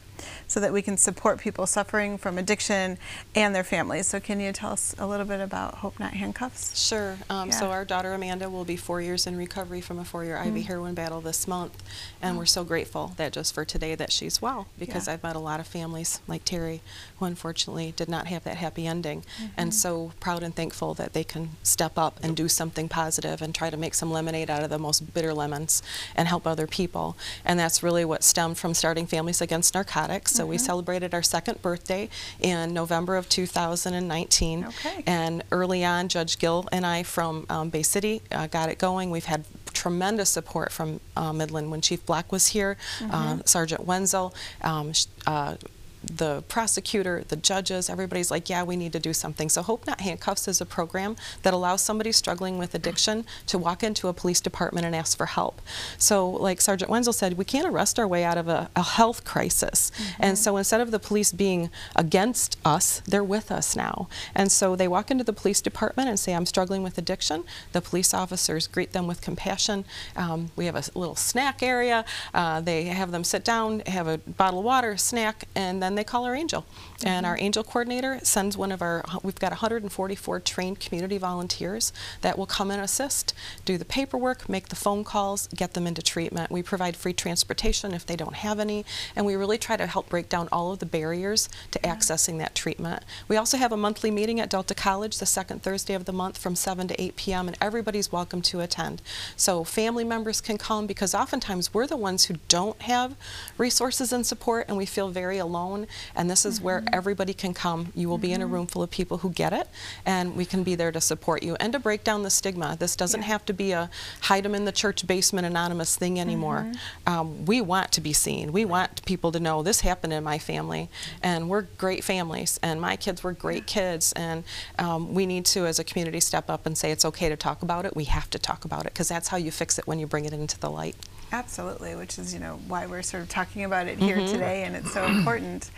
so 0.48 0.58
that 0.58 0.72
we 0.72 0.82
can 0.82 0.96
support 0.96 1.38
people 1.38 1.64
suffering 1.64 2.18
from 2.18 2.38
addiction 2.38 2.98
and 3.36 3.54
their 3.54 3.62
families. 3.62 4.08
So, 4.08 4.18
can 4.18 4.40
you 4.40 4.50
tell 4.52 4.72
us 4.72 4.92
a 4.98 5.06
little 5.06 5.26
bit 5.26 5.38
about 5.40 5.76
Hope 5.76 6.00
Not 6.00 6.14
Handcuffs? 6.14 6.76
Sure. 6.76 7.16
Um, 7.30 7.52
So 7.52 7.70
our 7.70 7.84
daughter 7.84 8.12
Amanda 8.12 8.50
will 8.50 8.64
be 8.64 8.76
four 8.76 9.00
years 9.00 9.28
in 9.28 9.36
recovery 9.36 9.80
from 9.80 10.00
a 10.00 10.04
four-year 10.04 10.36
Mm. 10.36 10.56
IV 10.56 10.66
heroin 10.66 10.94
battle 10.94 11.20
this 11.20 11.46
month, 11.46 11.80
and 12.20 12.36
we're 12.36 12.46
so 12.46 12.64
grateful 12.64 13.12
that 13.16 13.32
just 13.32 13.54
for 13.54 13.64
today 13.64 13.94
that 13.94 14.10
she's 14.10 14.42
well 14.42 14.66
because 14.76 15.06
Yeah. 15.06 15.12
I've 15.14 15.22
met 15.22 15.36
a 15.36 15.38
lot 15.38 15.60
of 15.60 15.68
families 15.68 16.18
like 16.26 16.44
Terry 16.44 16.80
who 17.20 17.24
unfortunately 17.26 17.92
did 17.96 18.08
not 18.08 18.26
have 18.26 18.42
that 18.42 18.56
happy 18.56 18.88
ending, 18.88 19.20
Mm-hmm. 19.20 19.46
and 19.56 19.72
so 19.72 20.10
proud 20.18 20.42
and 20.42 20.52
thankful 20.52 20.94
that 20.94 21.12
they 21.12 21.22
can 21.22 21.50
step 21.62 21.96
up 21.96 22.18
and 22.24 22.36
do 22.36 22.48
something 22.48 22.88
positive 22.88 23.40
and 23.40 23.54
try 23.54 23.67
to 23.70 23.76
make 23.76 23.94
some 23.94 24.10
lemonade 24.10 24.50
out 24.50 24.62
of 24.62 24.70
the 24.70 24.78
most 24.78 25.12
bitter 25.14 25.32
lemons 25.34 25.82
and 26.16 26.28
help 26.28 26.46
other 26.46 26.66
people. 26.66 27.16
And 27.44 27.58
that's 27.58 27.82
really 27.82 28.04
what 28.04 28.22
stemmed 28.24 28.58
from 28.58 28.74
starting 28.74 29.06
Families 29.06 29.40
Against 29.40 29.74
Narcotics. 29.74 30.32
So 30.32 30.46
we 30.46 30.56
Mm-hmm. 30.56 30.64
celebrated 30.66 31.14
our 31.14 31.22
second 31.22 31.62
birthday 31.62 32.08
in 32.40 32.74
November 32.74 33.16
of 33.16 33.28
2019. 33.28 34.64
Okay. 34.66 35.02
And 35.06 35.42
early 35.52 35.84
on, 35.84 36.08
Judge 36.08 36.38
Gill 36.38 36.66
and 36.72 36.84
I 36.84 37.02
from 37.02 37.46
um, 37.48 37.70
Bay 37.70 37.82
City 37.82 38.22
uh, 38.32 38.46
got 38.48 38.68
it 38.68 38.78
going. 38.78 39.10
We've 39.10 39.24
had 39.24 39.44
tremendous 39.72 40.28
support 40.30 40.72
from 40.72 41.00
uh, 41.16 41.32
Midland 41.32 41.70
when 41.70 41.80
Chief 41.80 42.04
Black 42.04 42.32
was 42.32 42.48
here, 42.48 42.76
uh, 43.10 43.38
Sergeant 43.44 43.84
Wenzel. 43.86 44.34
Um, 44.62 44.92
uh, 45.26 45.54
the 46.02 46.42
prosecutor, 46.48 47.24
the 47.28 47.36
judges, 47.36 47.90
everybody's 47.90 48.30
like, 48.30 48.48
yeah, 48.48 48.62
we 48.62 48.76
need 48.76 48.92
to 48.92 49.00
do 49.00 49.12
something. 49.12 49.48
So 49.48 49.62
Hope 49.62 49.86
Not 49.86 50.00
Handcuffs 50.00 50.48
is 50.48 50.60
a 50.60 50.66
program 50.66 51.16
that 51.42 51.54
allows 51.54 51.82
somebody 51.82 52.12
struggling 52.12 52.58
with 52.58 52.74
addiction 52.74 53.24
to 53.46 53.58
walk 53.58 53.82
into 53.82 54.08
a 54.08 54.12
police 54.12 54.40
department 54.40 54.86
and 54.86 54.94
ask 54.94 55.16
for 55.16 55.26
help. 55.26 55.60
So, 55.96 56.28
like 56.28 56.60
Sergeant 56.60 56.90
Wenzel 56.90 57.12
said, 57.12 57.36
we 57.36 57.44
can't 57.44 57.66
arrest 57.66 57.98
our 57.98 58.06
way 58.06 58.24
out 58.24 58.38
of 58.38 58.48
a, 58.48 58.70
a 58.76 58.82
health 58.82 59.24
crisis. 59.24 59.90
And 60.18 60.38
so 60.38 60.56
instead 60.56 60.80
of 60.80 60.90
the 60.90 60.98
police 60.98 61.32
being 61.32 61.70
against 61.96 62.58
us, 62.64 63.00
they're 63.06 63.24
with 63.24 63.50
us 63.50 63.76
now. 63.76 64.08
And 64.34 64.50
so 64.50 64.76
they 64.76 64.88
walk 64.88 65.10
into 65.10 65.24
the 65.24 65.32
police 65.32 65.60
department 65.60 66.08
and 66.08 66.18
say, 66.18 66.34
I'm 66.34 66.46
struggling 66.46 66.82
with 66.82 66.98
addiction. 66.98 67.44
The 67.72 67.80
police 67.80 68.14
officers 68.14 68.66
greet 68.66 68.92
them 68.92 69.06
with 69.06 69.20
compassion. 69.20 69.84
Um, 70.16 70.50
we 70.56 70.66
have 70.66 70.76
a 70.76 70.98
little 70.98 71.16
snack 71.16 71.62
area. 71.62 72.04
Uh, 72.34 72.60
they 72.60 72.84
have 72.84 73.10
them 73.10 73.24
sit 73.24 73.44
down, 73.44 73.80
have 73.86 74.06
a 74.06 74.18
bottle 74.18 74.60
of 74.60 74.64
water, 74.64 74.96
snack, 74.96 75.44
and 75.54 75.82
then 75.82 75.87
they 75.96 76.04
call 76.04 76.24
our 76.24 76.34
angel. 76.34 76.66
And 77.04 77.24
our 77.24 77.36
mm-hmm. 77.36 77.44
angel 77.44 77.64
coordinator 77.64 78.20
sends 78.22 78.56
one 78.56 78.72
of 78.72 78.82
our, 78.82 79.04
we've 79.22 79.38
got 79.38 79.52
144 79.52 80.40
trained 80.40 80.80
community 80.80 81.18
volunteers 81.18 81.92
that 82.22 82.36
will 82.36 82.46
come 82.46 82.70
and 82.70 82.82
assist, 82.82 83.34
do 83.64 83.78
the 83.78 83.84
paperwork, 83.84 84.48
make 84.48 84.68
the 84.68 84.76
phone 84.76 85.04
calls, 85.04 85.48
get 85.48 85.74
them 85.74 85.86
into 85.86 86.02
treatment. 86.02 86.50
We 86.50 86.62
provide 86.62 86.96
free 86.96 87.12
transportation 87.12 87.94
if 87.94 88.04
they 88.04 88.16
don't 88.16 88.34
have 88.34 88.58
any, 88.58 88.84
and 89.14 89.24
we 89.24 89.36
really 89.36 89.58
try 89.58 89.76
to 89.76 89.86
help 89.86 90.08
break 90.08 90.28
down 90.28 90.48
all 90.50 90.72
of 90.72 90.80
the 90.80 90.86
barriers 90.86 91.48
to 91.70 91.78
mm-hmm. 91.78 91.96
accessing 91.96 92.38
that 92.38 92.54
treatment. 92.54 93.04
We 93.28 93.36
also 93.36 93.56
have 93.56 93.72
a 93.72 93.76
monthly 93.76 94.10
meeting 94.10 94.40
at 94.40 94.50
Delta 94.50 94.74
College 94.74 95.18
the 95.18 95.26
second 95.26 95.62
Thursday 95.62 95.94
of 95.94 96.04
the 96.04 96.12
month 96.12 96.38
from 96.38 96.56
7 96.56 96.88
to 96.88 97.00
8 97.00 97.16
p.m., 97.16 97.48
and 97.48 97.56
everybody's 97.60 98.10
welcome 98.10 98.42
to 98.42 98.60
attend. 98.60 99.00
So 99.36 99.62
family 99.64 100.04
members 100.04 100.40
can 100.40 100.58
come 100.58 100.86
because 100.86 101.14
oftentimes 101.14 101.72
we're 101.72 101.86
the 101.86 101.96
ones 101.96 102.24
who 102.24 102.34
don't 102.48 102.80
have 102.82 103.14
resources 103.56 104.12
and 104.12 104.26
support, 104.26 104.66
and 104.68 104.76
we 104.76 104.86
feel 104.86 105.08
very 105.08 105.38
alone. 105.38 105.77
And 106.14 106.30
this 106.30 106.44
is 106.44 106.60
where 106.60 106.82
everybody 106.92 107.34
can 107.34 107.54
come. 107.54 107.92
You 107.94 108.08
will 108.08 108.18
be 108.18 108.32
in 108.32 108.42
a 108.42 108.46
room 108.46 108.66
full 108.66 108.82
of 108.82 108.90
people 108.90 109.18
who 109.18 109.30
get 109.30 109.52
it, 109.52 109.68
and 110.04 110.36
we 110.36 110.44
can 110.44 110.62
be 110.62 110.74
there 110.74 110.92
to 110.92 111.00
support 111.00 111.42
you 111.42 111.56
and 111.56 111.72
to 111.72 111.78
break 111.78 112.04
down 112.04 112.22
the 112.22 112.30
stigma. 112.30 112.76
This 112.78 112.96
doesn't 112.96 113.22
have 113.22 113.44
to 113.46 113.52
be 113.52 113.72
a 113.72 113.90
hide 114.22 114.44
them 114.44 114.54
in 114.54 114.64
the 114.64 114.72
church 114.72 115.06
basement 115.06 115.46
anonymous 115.46 115.96
thing 115.96 116.18
anymore. 116.20 116.72
Um, 117.06 117.44
we 117.46 117.60
want 117.60 117.92
to 117.92 118.00
be 118.00 118.12
seen. 118.12 118.52
We 118.52 118.64
want 118.64 119.04
people 119.04 119.32
to 119.32 119.40
know 119.40 119.62
this 119.62 119.80
happened 119.80 120.12
in 120.12 120.24
my 120.24 120.38
family, 120.38 120.88
and 121.22 121.48
we're 121.48 121.62
great 121.62 122.04
families, 122.04 122.58
and 122.62 122.80
my 122.80 122.96
kids 122.96 123.22
were 123.22 123.32
great 123.32 123.66
kids, 123.66 124.12
and 124.12 124.44
um, 124.78 125.14
we 125.14 125.26
need 125.26 125.44
to, 125.46 125.66
as 125.66 125.78
a 125.78 125.84
community, 125.84 126.20
step 126.20 126.50
up 126.50 126.66
and 126.66 126.76
say 126.76 126.90
it's 126.90 127.04
okay 127.04 127.28
to 127.28 127.36
talk 127.36 127.62
about 127.62 127.84
it. 127.84 127.96
We 127.96 128.04
have 128.04 128.30
to 128.30 128.38
talk 128.38 128.64
about 128.64 128.86
it 128.86 128.92
because 128.92 129.08
that's 129.08 129.28
how 129.28 129.36
you 129.36 129.50
fix 129.50 129.78
it 129.78 129.86
when 129.86 129.98
you 129.98 130.06
bring 130.06 130.24
it 130.24 130.32
into 130.32 130.58
the 130.58 130.70
light. 130.70 130.96
Absolutely, 131.30 131.94
which 131.94 132.18
is 132.18 132.32
you 132.32 132.40
know 132.40 132.58
why 132.68 132.86
we're 132.86 133.02
sort 133.02 133.22
of 133.22 133.28
talking 133.28 133.64
about 133.64 133.86
it 133.86 133.98
here 133.98 134.16
Mm-hmm. 134.16 134.32
today, 134.32 134.62
and 134.64 134.74
it's 134.74 134.92
so 134.92 135.04
important. 135.04 135.70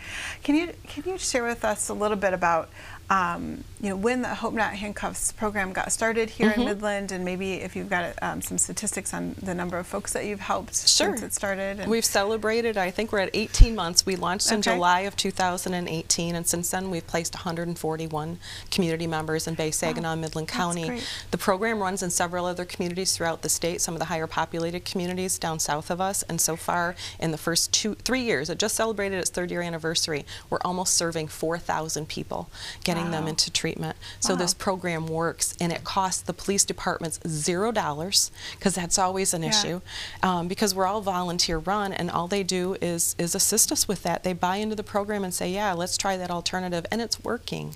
Can 0.43 0.55
you 0.55 0.73
can 0.87 1.03
you 1.05 1.17
share 1.17 1.43
with 1.43 1.65
us 1.65 1.89
a 1.89 1.93
little 1.93 2.17
bit 2.17 2.33
about 2.33 2.69
um, 3.11 3.63
you 3.81 3.89
know 3.89 3.95
when 3.97 4.21
the 4.21 4.29
Hope 4.35 4.53
Not 4.53 4.73
Handcuffs 4.73 5.31
program 5.33 5.73
got 5.73 5.91
started 5.91 6.29
here 6.29 6.49
Mm-hmm. 6.51 6.61
in 6.61 6.65
Midland, 6.67 7.11
and 7.11 7.25
maybe 7.25 7.53
if 7.55 7.75
you've 7.75 7.89
got 7.89 8.13
um, 8.21 8.41
some 8.41 8.57
statistics 8.57 9.13
on 9.13 9.35
the 9.41 9.53
number 9.53 9.77
of 9.77 9.85
folks 9.85 10.13
that 10.13 10.25
you've 10.25 10.39
helped 10.39 10.75
Sure. 10.75 11.09
since 11.17 11.21
it 11.21 11.33
started? 11.33 11.87
We've 11.87 12.05
celebrated, 12.05 12.77
I 12.77 12.89
think 12.89 13.11
we're 13.11 13.19
at 13.19 13.29
18 13.33 13.75
months. 13.75 14.05
We 14.05 14.15
launched 14.15 14.49
in 14.51 14.59
Okay. 14.59 14.71
July 14.73 14.99
of 15.01 15.15
2018, 15.17 16.35
and 16.35 16.47
since 16.47 16.71
then 16.71 16.89
we've 16.89 17.05
placed 17.05 17.35
141 17.35 18.39
community 18.69 19.07
members 19.07 19.47
in 19.47 19.55
Bay 19.55 19.71
Saginaw, 19.71 20.13
and 20.13 20.21
Midland 20.21 20.47
County. 20.47 21.01
The 21.31 21.37
program 21.37 21.79
runs 21.81 22.01
in 22.01 22.09
several 22.11 22.45
other 22.45 22.63
communities 22.65 23.15
throughout 23.17 23.41
the 23.41 23.49
state, 23.49 23.81
some 23.81 23.93
of 23.93 23.99
the 23.99 24.05
higher 24.05 24.27
populated 24.27 24.85
communities 24.85 25.37
down 25.37 25.59
south 25.59 25.89
of 25.91 25.99
us, 25.99 26.23
and 26.23 26.39
so 26.39 26.55
far 26.55 26.95
in 27.19 27.31
the 27.31 27.37
first 27.37 27.73
two, 27.73 27.95
three 27.95 28.21
years, 28.21 28.49
it 28.49 28.57
just 28.57 28.75
celebrated 28.75 29.17
its 29.19 29.29
third 29.29 29.51
year 29.51 29.61
anniversary, 29.61 30.25
we're 30.49 30.59
almost 30.63 30.93
serving 30.93 31.27
4,000 31.27 32.07
people, 32.07 32.49
getting 32.83 33.00
them 33.09 33.23
Wow. 33.23 33.29
into 33.29 33.49
treatment. 33.49 33.97
So 34.19 34.35
this 34.35 34.53
program 34.53 35.07
works, 35.07 35.55
and 35.59 35.71
it 35.73 35.83
costs 35.83 36.21
the 36.21 36.33
police 36.33 36.63
departments 36.63 37.19
zero 37.27 37.71
dollars, 37.71 38.29
because 38.59 38.75
that's 38.75 38.99
always 38.99 39.33
an 39.33 39.41
Yeah. 39.41 39.49
issue 39.49 39.81
um, 40.21 40.47
because 40.47 40.75
we're 40.75 40.85
all 40.85 41.01
volunteer 41.01 41.57
run 41.57 41.93
and 41.93 42.11
all 42.11 42.27
they 42.27 42.43
do 42.43 42.75
is 42.81 43.15
is 43.17 43.33
assist 43.33 43.71
us 43.71 43.87
with 43.87 44.03
that. 44.03 44.23
They 44.23 44.33
buy 44.33 44.57
into 44.57 44.75
the 44.75 44.83
program 44.83 45.23
and 45.23 45.33
say 45.33 45.49
yeah 45.51 45.73
let's 45.73 45.97
try 45.97 46.17
that 46.17 46.29
alternative 46.29 46.85
and 46.91 47.01
it's 47.01 47.23
working. 47.23 47.75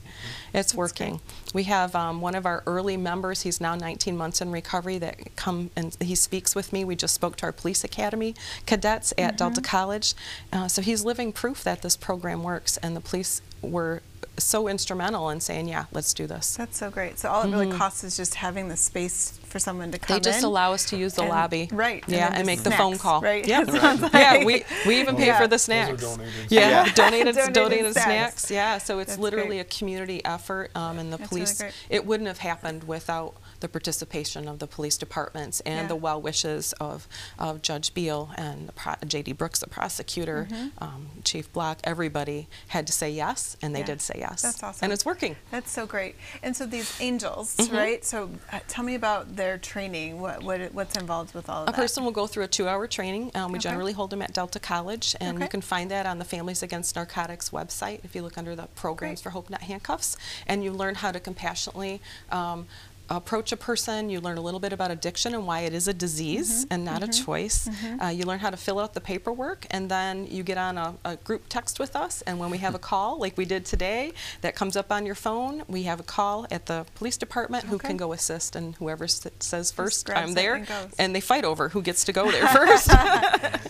It's 0.54 0.76
working. 0.76 1.22
We 1.54 1.64
have 1.64 1.96
um, 1.96 2.22
one 2.22 2.36
of 2.36 2.46
our 2.46 2.62
early 2.68 2.98
members 2.98 3.42
he's 3.42 3.60
now 3.62 3.76
19 3.76 4.16
months 4.18 4.42
in 4.42 4.52
recovery 4.52 4.98
that 5.00 5.36
come 5.36 5.72
and 5.76 5.96
he 6.02 6.14
speaks 6.16 6.54
with 6.54 6.74
me. 6.74 6.84
We 6.84 6.96
just 6.96 7.16
spoke 7.16 7.38
to 7.38 7.46
our 7.46 7.52
police 7.54 7.84
academy 7.86 8.36
cadets 8.66 9.14
at 9.18 9.38
delta 9.38 9.62
college. 9.62 10.14
Uh, 10.52 10.68
so 10.68 10.82
he's 10.82 11.04
living 11.06 11.32
proof 11.32 11.64
that 11.64 11.82
this 11.82 11.96
program 11.96 12.44
works 12.44 12.78
and 12.78 12.96
the 12.96 13.02
police 13.02 13.42
were 13.66 14.02
so 14.38 14.68
instrumental 14.68 15.30
in 15.30 15.40
saying 15.40 15.66
yeah 15.66 15.86
let's 15.94 16.14
do 16.14 16.28
this 16.28 16.58
That's 16.58 16.78
so 16.78 16.90
great. 16.92 17.18
So 17.20 17.30
all 17.30 17.44
it 17.44 17.52
really 17.52 17.72
costs 17.72 18.04
is 18.04 18.18
just 18.18 18.36
having 18.36 18.68
the 18.68 18.76
space 18.76 19.40
for 19.46 19.60
someone 19.60 19.94
to 19.94 19.98
come. 19.98 20.18
They 20.18 20.20
just 20.20 20.40
in. 20.40 20.46
allow 20.46 20.74
us 20.74 20.84
to 20.90 20.98
use 20.98 21.14
the 21.14 21.22
and- 21.22 21.30
lobby. 21.32 21.70
right, 21.72 22.04
Yeah, 22.08 22.18
then 22.18 22.28
and, 22.28 22.36
just 22.40 22.46
make 22.48 22.64
the 22.64 22.72
phone 22.72 22.98
call. 22.98 23.22
right? 23.22 23.48
Yeah. 23.48 23.62
It 23.66 23.70
sounds 23.70 24.02
yeah. 24.14 24.44
We 24.44 24.66
we 24.86 25.00
even 25.00 25.16
pay 25.16 25.28
Yeah. 25.28 25.40
for 25.40 25.48
the 25.48 25.58
snacks. 25.58 26.02
donated. 26.02 26.34
Yeah, 26.50 26.70
Yeah. 26.86 26.94
donated 26.96 27.36
Donated 27.36 27.54
donated 27.54 27.94
snacks. 27.94 28.08
snacks. 28.48 28.52
Yeah, 28.52 28.78
so 28.80 29.00
it's 29.00 29.12
That's 29.12 29.22
literally 29.22 29.58
great. 29.58 29.74
a 29.74 29.78
community 29.78 30.26
effort, 30.26 30.72
um, 30.76 31.00
and 31.00 31.14
the 31.14 31.18
That's 31.18 31.30
police. 31.30 31.58
great. 31.62 31.72
it 31.90 32.06
wouldn't 32.06 32.28
have 32.28 32.40
happened 32.40 32.84
without 32.84 33.36
the 33.60 33.68
participation 33.68 34.48
of 34.48 34.60
the 34.60 34.68
police 34.68 34.98
departments 34.98 35.60
and 35.62 35.82
Yeah. 35.84 35.88
the 35.88 35.96
well 35.96 36.22
wishes 36.22 36.74
of, 36.74 37.08
of 37.40 37.62
Judge 37.62 37.94
Beal 37.94 38.32
and 38.38 38.68
the 38.68 38.72
pro- 38.74 38.96
J. 39.06 39.22
Dee 39.22 39.32
Brooks, 39.34 39.60
the 39.60 39.68
prosecutor, 39.68 40.48
Mm-hmm. 40.50 40.84
um, 40.84 41.08
Chief 41.24 41.52
Block, 41.54 41.80
everybody 41.84 42.48
had 42.70 42.86
to 42.88 42.94
say 42.94 43.10
yes, 43.10 43.58
and 43.62 43.74
they 43.76 43.80
Yeah. 43.80 43.86
did 43.86 44.02
say 44.02 44.16
yes. 44.20 44.42
That's 44.42 44.62
awesome. 44.64 44.84
And 44.86 44.94
it's 44.94 45.06
working. 45.06 45.36
That's 45.52 45.72
so 45.72 45.86
great. 45.86 46.16
And 46.44 46.56
so 46.56 46.66
these 46.66 47.00
angels, 47.00 47.56
Mm-hmm. 47.58 47.76
right? 47.76 48.06
So 48.06 48.30
uh, 48.52 48.60
tell 48.68 48.84
me 48.84 48.96
about 48.96 49.36
their 49.36 49.58
training. 49.58 50.20
What, 50.20 50.44
what 50.44 50.74
what's 50.74 50.98
involved 50.98 51.34
with 51.34 51.50
all 51.50 51.64
of 51.64 51.70
A 51.70 51.72
that? 51.72 51.78
A 51.78 51.82
person 51.82 52.04
will 52.04 52.12
go 52.12 52.28
through 52.28 52.44
a 52.44 52.48
two-hour 52.48 52.88
training. 52.88 53.32
Um, 53.36 53.52
we 53.52 53.58
Okay. 53.58 53.64
generally 53.70 53.94
hold 53.94 54.10
them 54.10 54.22
at 54.22 54.34
Delta 54.34 54.60
College, 54.60 55.16
and 55.20 55.40
you 55.40 55.48
can 55.48 55.62
find 55.62 55.90
that 55.92 56.06
on 56.06 56.20
the 56.20 56.26
Families 56.26 56.62
Against 56.64 56.96
Narcotics 56.96 57.50
website 57.52 58.04
if 58.04 58.16
you 58.16 58.22
look 58.22 58.38
under 58.38 58.56
the 58.56 58.68
programs 58.76 59.20
Great. 59.22 59.24
for 59.24 59.30
Hope 59.32 59.50
Not 59.50 59.62
Handcuffs. 59.64 60.18
And 60.48 60.64
you 60.64 60.72
learn 60.72 60.96
how 60.96 61.12
to 61.12 61.20
compassionately 61.20 62.02
um, 62.32 62.68
approach 63.10 63.52
a 63.52 63.58
person. 63.58 64.10
You 64.10 64.20
learn 64.22 64.38
a 64.38 64.42
little 64.42 64.60
bit 64.60 64.74
about 64.74 64.92
addiction 64.92 65.34
and 65.34 65.46
why 65.46 65.62
it 65.62 65.74
is 65.74 65.88
a 65.88 65.94
disease 65.94 66.66
Mm-hmm. 66.66 66.74
and 66.74 66.86
not 66.86 67.04
a 67.04 67.08
choice. 67.08 67.70
Uh, 68.02 68.08
you 68.08 68.24
learn 68.26 68.40
how 68.40 68.50
to 68.50 68.58
fill 68.58 68.80
out 68.80 68.94
the 68.94 69.02
paperwork, 69.02 69.66
and 69.72 69.90
then 69.90 70.28
you 70.28 70.44
get 70.44 70.58
on 70.58 70.78
a, 70.78 70.96
a 71.06 71.16
group 71.18 71.44
text 71.50 71.80
with 71.80 71.96
us. 71.96 72.22
And 72.24 72.40
when 72.40 72.50
we 72.50 72.58
have 72.60 72.76
a 72.76 72.80
call, 72.92 73.20
like 73.20 73.38
we 73.38 73.46
did 73.46 73.66
today, 73.66 74.12
that 74.42 74.56
comes 74.56 74.76
up 74.76 74.92
on 74.92 75.06
your 75.06 75.16
phone, 75.16 75.64
we 75.68 75.84
have 75.84 76.00
a 76.00 76.04
call 76.04 76.46
at 76.52 76.66
the 76.66 76.86
police 76.96 77.18
department 77.18 77.66
who 77.66 77.78
can 77.78 77.98
go 77.98 78.12
assist, 78.14 78.56
and 78.56 78.76
whoever 78.76 79.08
says 79.08 79.72
first, 79.72 80.10
I'm 80.10 80.34
there, 80.34 80.56
and 80.56 80.68
and 81.00 81.16
they 81.16 81.22
fight 81.22 81.46
over 81.46 81.70
who 81.70 81.82
gets 81.82 82.04
to 82.06 82.14
go 82.14 82.30
there 82.32 82.48
first. 82.60 82.90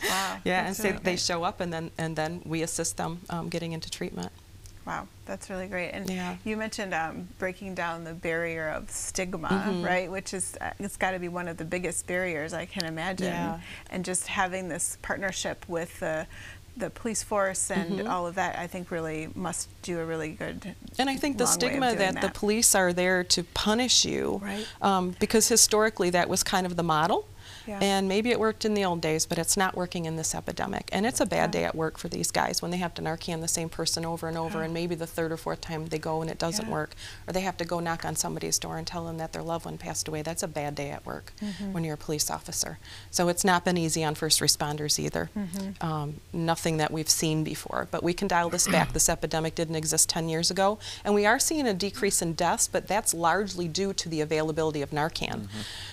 Wow. 0.06 0.38
yeah, 0.46 0.68
and 0.68 0.76
so 0.76 0.92
they 1.04 1.16
show 1.18 1.44
up, 1.44 1.60
and 1.60 1.74
then 1.74 1.92
and 1.98 2.16
then 2.16 2.42
we 2.46 2.62
assist 2.62 2.98
them 2.98 3.22
um, 3.30 3.50
getting 3.50 3.72
into 3.74 3.90
treatment. 3.90 4.32
Wow, 4.86 5.08
that's 5.26 5.50
really 5.50 5.68
great. 5.68 5.90
And 5.92 6.08
Yeah. 6.10 6.36
you 6.44 6.56
mentioned 6.58 6.94
um, 6.94 7.28
breaking 7.40 7.74
down 7.74 8.04
the 8.04 8.14
barrier 8.14 8.68
of 8.70 8.92
stigma, 8.92 9.48
Mm-hmm. 9.50 9.84
right? 9.84 10.12
Which 10.12 10.34
is 10.34 10.56
uh, 10.62 10.72
it's 10.80 10.96
got 10.98 11.12
to 11.12 11.20
be 11.20 11.28
one 11.28 11.48
of 11.48 11.58
the 11.58 11.66
biggest 11.66 12.06
barriers 12.06 12.54
I 12.54 12.66
can 12.66 12.86
imagine. 12.86 13.28
Yeah. 13.28 13.60
And 13.90 14.06
just 14.06 14.28
having 14.28 14.70
this 14.70 14.98
partnership 15.02 15.66
with 15.68 16.00
the 16.00 16.28
the 16.78 16.90
police 16.90 17.24
force 17.24 17.72
and 17.72 18.00
Mm-hmm. 18.00 18.08
all 18.12 18.28
of 18.28 18.36
that, 18.36 18.60
I 18.60 18.68
think 18.68 18.92
really 18.92 19.30
must 19.34 19.70
do 19.82 20.00
a 20.02 20.06
really 20.06 20.34
good. 20.34 20.76
And 21.00 21.10
I 21.10 21.16
think 21.16 21.38
the 21.38 21.46
long 21.46 21.52
way 21.52 21.56
of 21.56 21.62
stigma 21.72 21.96
doing 21.96 22.14
that, 22.16 22.22
the 22.22 22.30
police 22.38 22.76
are 22.76 22.92
there 22.92 23.24
to 23.24 23.44
punish 23.44 24.04
you, 24.04 24.42
Right. 24.44 24.68
um, 24.82 25.16
because 25.20 25.48
historically 25.48 26.10
that 26.12 26.28
was 26.28 26.44
kind 26.44 26.66
of 26.66 26.76
the 26.76 26.84
model. 26.84 27.28
Yeah. 27.68 27.80
And 27.82 28.08
maybe 28.08 28.32
it 28.32 28.40
worked 28.40 28.66
in 28.66 28.74
the 28.74 28.86
old 28.86 29.02
days, 29.02 29.26
but 29.26 29.38
it's 29.38 29.58
not 29.58 29.76
working 29.76 30.06
in 30.06 30.16
this 30.16 30.34
epidemic. 30.36 30.90
And 30.92 31.06
it's 31.06 31.20
a 31.20 31.26
bad 31.26 31.54
Yeah. 31.54 31.60
day 31.62 31.64
at 31.66 31.76
work 31.76 31.98
for 31.98 32.08
these 32.08 32.32
guys 32.32 32.62
when 32.62 32.72
they 32.72 32.78
have 32.78 32.94
to 32.96 33.02
Narcan 33.02 33.42
the 33.42 33.48
same 33.48 33.70
person 33.70 34.06
over 34.06 34.28
and 34.28 34.38
over, 34.38 34.60
Yeah. 34.60 34.66
and 34.66 34.74
maybe 34.74 34.96
the 34.96 35.08
third 35.08 35.32
or 35.32 35.38
fourth 35.38 35.62
time 35.62 35.86
they 35.88 35.98
go 36.00 36.22
and 36.22 36.30
it 36.30 36.38
doesn't 36.38 36.66
Yeah. 36.68 36.72
work, 36.72 36.96
or 37.28 37.34
they 37.34 37.42
have 37.42 37.58
to 37.58 37.66
go 37.66 37.80
knock 37.80 38.06
on 38.06 38.16
somebody's 38.16 38.60
door 38.60 38.78
and 38.78 38.86
tell 38.88 39.06
them 39.06 39.18
that 39.18 39.34
their 39.34 39.44
loved 39.44 39.66
one 39.66 39.78
passed 39.78 40.08
away. 40.08 40.22
That's 40.22 40.44
a 40.44 40.48
bad 40.48 40.76
day 40.76 40.92
at 40.92 41.06
work 41.06 41.34
Mm-hmm. 41.42 41.74
when 41.74 41.84
you're 41.84 41.96
a 41.96 41.98
police 41.98 42.30
officer. 42.30 42.78
So 43.12 43.28
it's 43.30 43.44
not 43.44 43.64
been 43.66 43.78
easy 43.78 44.04
on 44.04 44.16
first 44.16 44.40
responders 44.40 45.00
either. 45.00 45.30
Mm-hmm. 45.38 45.86
Um, 45.86 46.22
nothing 46.34 46.78
that 46.78 46.92
we've 46.92 47.10
seen 47.10 47.44
before. 47.44 47.88
But 47.92 48.04
we 48.04 48.14
can 48.14 48.28
dial 48.28 48.50
this 48.50 48.68
back. 48.68 48.94
this 48.94 49.10
epidemic 49.10 49.56
didn't 49.56 49.76
exist 49.76 50.10
10 50.10 50.30
years 50.30 50.50
ago, 50.52 50.78
and 51.04 51.14
we 51.14 51.26
are 51.26 51.40
seeing 51.40 51.68
a 51.68 51.74
decrease 51.74 52.22
in 52.22 52.34
deaths, 52.34 52.68
but 52.68 52.88
that's 52.88 53.14
largely 53.14 53.68
due 53.68 53.94
to 53.94 54.08
the 54.10 54.22
availability 54.22 54.82
of 54.82 54.92
Narcan. 54.92 55.48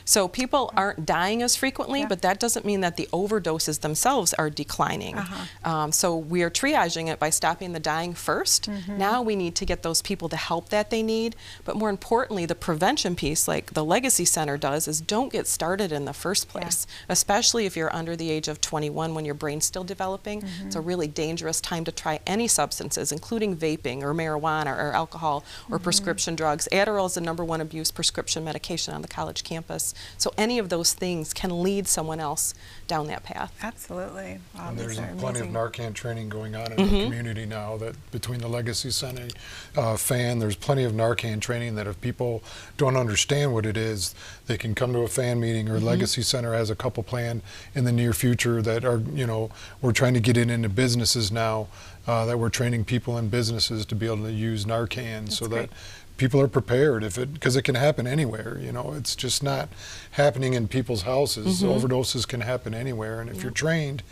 So 0.05 0.29
people 0.29 0.71
aren't 0.76 1.07
dying 1.07 1.43
as 1.43 1.57
frequently, 1.62 2.00
Yeah. 2.00 2.09
but 2.12 2.21
that 2.23 2.37
doesn't 2.45 2.64
mean 2.71 2.81
that 2.87 2.97
the 3.00 3.09
overdoses 3.12 3.76
themselves 3.87 4.31
are 4.40 4.50
declining. 4.64 5.14
Uh-huh. 5.19 5.71
Um, 5.73 5.92
so 6.00 6.07
we 6.16 6.42
are 6.47 6.50
triaging 6.50 7.07
it 7.12 7.19
by 7.25 7.31
stopping 7.31 7.73
the 7.73 7.81
dying 7.95 8.14
1st 8.14 8.62
Mm-hmm. 8.73 8.99
Now 8.99 9.23
we 9.23 9.35
need 9.37 9.54
to 9.61 9.64
get 9.73 9.83
those 9.83 10.00
people 10.02 10.26
the 10.28 10.37
help 10.50 10.64
that 10.76 10.90
they 10.90 11.02
need. 11.02 11.31
But 11.66 11.75
more 11.76 11.90
importantly, 11.90 12.45
the 12.47 12.54
prevention 12.69 13.14
piece, 13.23 13.47
like 13.47 13.66
the 13.75 13.85
Legacy 13.85 14.25
Center 14.37 14.57
does, 14.69 14.83
is 14.92 15.00
don't 15.00 15.31
get 15.37 15.47
started 15.47 15.90
in 15.92 16.04
the 16.11 16.12
first 16.25 16.42
Yeah. 16.47 16.52
place, 16.62 16.78
especially 17.09 17.64
if 17.66 17.76
you're 17.76 17.95
under 17.95 18.14
the 18.16 18.31
age 18.37 18.49
of 18.49 18.61
21 18.61 19.14
when 19.14 19.25
your 19.25 19.35
brain's 19.42 19.64
still 19.64 19.85
developing. 19.85 20.38
It's 20.42 20.75
a 20.75 20.78
Mm-hmm. 20.78 20.88
really 20.92 21.09
dangerous 21.25 21.61
time 21.61 21.85
to 21.85 21.92
try 21.92 22.15
any 22.26 22.49
substances, 22.49 23.13
including 23.13 23.56
vaping 23.56 24.02
or 24.02 24.13
marijuana 24.23 24.73
or 24.84 24.93
alcohol 25.02 25.36
or 25.71 25.76
Mm-hmm. 25.76 25.84
prescription 25.84 26.34
drugs. 26.34 26.65
Adderall 26.73 27.06
is 27.06 27.15
the 27.15 27.21
number 27.30 27.45
one 27.45 27.60
abused 27.60 27.95
prescription 27.95 28.41
medication 28.45 28.95
on 28.95 29.02
the 29.02 29.08
college 29.19 29.45
campus. 29.45 29.95
So 30.19 30.28
any 30.36 30.58
of 30.58 30.69
those 30.75 30.93
things 31.04 31.32
can 31.32 31.50
lead 31.52 31.86
someone 31.86 32.21
else 32.21 32.54
down 32.88 33.06
that 33.08 33.23
path. 33.23 33.52
Absolutely. 33.62 34.38
Wow, 34.54 34.69
And 34.71 34.78
there's 34.78 34.99
are 34.99 35.15
plenty 35.19 35.41
of. 35.41 35.47
Narcan 35.49 35.95
training 35.95 36.28
going 36.28 36.54
on 36.56 36.73
in 36.73 36.78
Mm-hmm. 36.78 36.95
the 36.97 37.04
community 37.04 37.47
now 37.47 37.76
that 37.78 37.95
between 38.10 38.41
the 38.41 38.49
Legacy 38.49 38.91
Center 38.91 39.28
uh, 39.76 39.97
fan, 39.97 40.38
there's 40.38 40.56
plenty 40.56 40.84
of 40.84 40.93
Narcan 40.93 41.41
training 41.41 41.75
that 41.76 41.86
if 41.86 42.00
people 42.00 42.43
don't 42.76 42.97
understand 42.97 43.52
what 43.52 43.65
it 43.67 43.76
is, 43.76 44.15
they 44.47 44.56
can 44.58 44.75
come 44.75 44.93
to 44.93 45.00
a 45.00 45.08
fan 45.08 45.38
meeting 45.41 45.67
Mm-hmm. 45.67 45.75
or 45.76 45.80
Legacy 45.80 46.23
Center 46.23 46.52
has 46.54 46.71
a 46.71 46.75
couple 46.76 47.02
planned 47.02 47.43
in 47.75 47.84
the 47.84 47.93
near 47.93 48.12
future 48.12 48.60
that 48.62 48.84
are, 48.84 48.99
you 49.15 49.26
know, 49.26 49.50
we're 49.80 49.93
trying 49.93 50.15
to 50.15 50.21
get 50.21 50.36
it 50.36 50.50
into 50.50 50.69
businesses 50.69 51.30
now 51.32 51.69
uh, 52.06 52.25
that 52.26 52.36
we're 52.38 52.49
training 52.49 52.84
people 52.84 53.17
in 53.19 53.28
businesses 53.28 53.86
to 53.86 53.95
be 53.95 54.06
able 54.06 54.25
to 54.25 54.32
use 54.32 54.65
Narcan 54.65 55.30
so 55.30 55.47
great. 55.47 55.71
that 55.71 55.76
people 56.16 56.40
are 56.40 56.48
prepared 56.48 57.02
if 57.02 57.18
it 57.18 57.32
because 57.34 57.56
it 57.56 57.62
can 57.62 57.75
happen 57.75 58.06
anywhere 58.06 58.58
you 58.60 58.72
know? 58.72 58.94
It's 58.96 59.16
just 59.16 59.42
not 59.42 59.68
happening 60.12 60.54
in 60.54 60.68
people's 60.68 61.02
houses. 61.02 61.62
Mm-hmm. 61.62 61.86
overdoses 61.86 62.26
can 62.26 62.40
happen 62.40 62.75
anywhere 62.75 63.20
and 63.20 63.30
if 63.30 63.42
you're 63.42 63.52
trained 63.52 64.02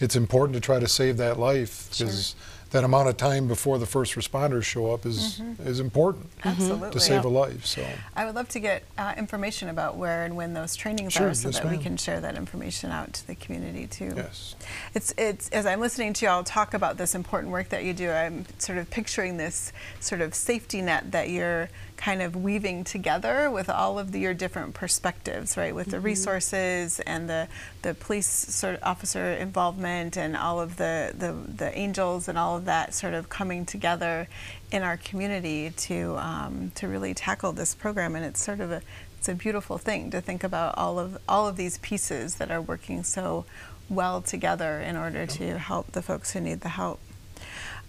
it's 0.00 0.14
important 0.16 0.54
to 0.54 0.60
try 0.60 0.78
to 0.78 0.88
save 0.88 1.16
that 1.16 1.38
life 1.38 1.88
because 1.90 2.34
that 2.70 2.84
amount 2.84 3.08
of 3.08 3.16
time 3.16 3.48
before 3.48 3.78
the 3.78 3.86
first 3.86 4.14
responders 4.14 4.64
show 4.64 4.92
up 4.92 5.06
is 5.06 5.40
is 5.64 5.80
important 5.80 6.26
Absolutely. 6.44 6.90
to 6.90 7.00
save 7.00 7.24
a 7.24 7.28
life 7.28 7.64
so. 7.64 7.84
I 8.14 8.26
would 8.26 8.34
love 8.34 8.48
to 8.50 8.60
get 8.60 8.82
uh, 8.98 9.14
information 9.16 9.68
about 9.68 9.96
where 9.96 10.24
and 10.24 10.36
when 10.36 10.52
those 10.52 10.76
trainings 10.76 11.14
Sure, 11.14 11.28
are 11.28 11.34
so 11.34 11.48
yes, 11.48 11.60
that 11.60 11.70
we 11.70 11.78
can 11.78 11.96
share 11.96 12.20
that 12.20 12.36
information 12.36 12.90
out 12.90 13.12
to 13.14 13.26
the 13.26 13.34
community 13.34 13.86
too. 13.86 14.12
yes. 14.14 14.54
It's, 14.94 15.14
it's, 15.16 15.48
as 15.50 15.64
I'm 15.64 15.80
listening 15.80 16.12
to 16.14 16.26
y'all 16.26 16.44
talk 16.44 16.74
about 16.74 16.98
this 16.98 17.14
important 17.14 17.52
work 17.52 17.70
that 17.70 17.84
you 17.84 17.94
do, 17.94 18.10
I'm 18.10 18.44
sort 18.58 18.78
of 18.78 18.90
picturing 18.90 19.36
this 19.38 19.72
sort 20.00 20.20
of 20.20 20.34
safety 20.34 20.82
net 20.82 21.10
that 21.12 21.30
you're 21.30 21.70
kind 21.98 22.22
of 22.22 22.36
weaving 22.36 22.84
together 22.84 23.50
with 23.50 23.68
all 23.68 23.98
of 23.98 24.12
the, 24.12 24.20
your 24.20 24.32
different 24.32 24.72
perspectives, 24.72 25.56
right? 25.56 25.74
With 25.74 25.90
the 25.90 26.00
resources 26.00 27.00
and 27.00 27.28
the, 27.28 27.48
the 27.82 27.92
police 27.92 28.28
sort 28.28 28.76
of 28.76 28.82
officer 28.84 29.32
involvement 29.32 30.16
and 30.16 30.36
all 30.36 30.60
of 30.60 30.76
the, 30.76 31.12
the, 31.18 31.32
the 31.32 31.76
angels 31.76 32.28
and 32.28 32.38
all 32.38 32.56
of 32.56 32.64
that 32.66 32.94
sort 32.94 33.14
of 33.14 33.28
coming 33.28 33.66
together 33.66 34.28
in 34.70 34.82
our 34.82 34.96
community 34.96 35.70
to, 35.70 36.16
um, 36.18 36.70
to 36.76 36.86
really 36.86 37.14
tackle 37.14 37.52
this 37.52 37.74
program. 37.74 38.14
And 38.14 38.24
it's 38.24 38.40
sort 38.40 38.60
of 38.60 38.70
a, 38.70 38.80
it's 39.18 39.28
a 39.28 39.34
beautiful 39.34 39.76
thing 39.76 40.12
to 40.12 40.20
think 40.20 40.44
about 40.44 40.78
all 40.78 41.00
of, 41.00 41.18
all 41.28 41.48
of 41.48 41.56
these 41.56 41.78
pieces 41.78 42.36
that 42.36 42.52
are 42.52 42.62
working 42.62 43.02
so 43.02 43.44
well 43.90 44.22
together 44.22 44.78
in 44.78 44.96
order 44.96 45.26
to 45.26 45.58
help 45.58 45.90
the 45.92 46.02
folks 46.02 46.32
who 46.32 46.40
need 46.40 46.60
the 46.60 46.68
help. 46.68 47.00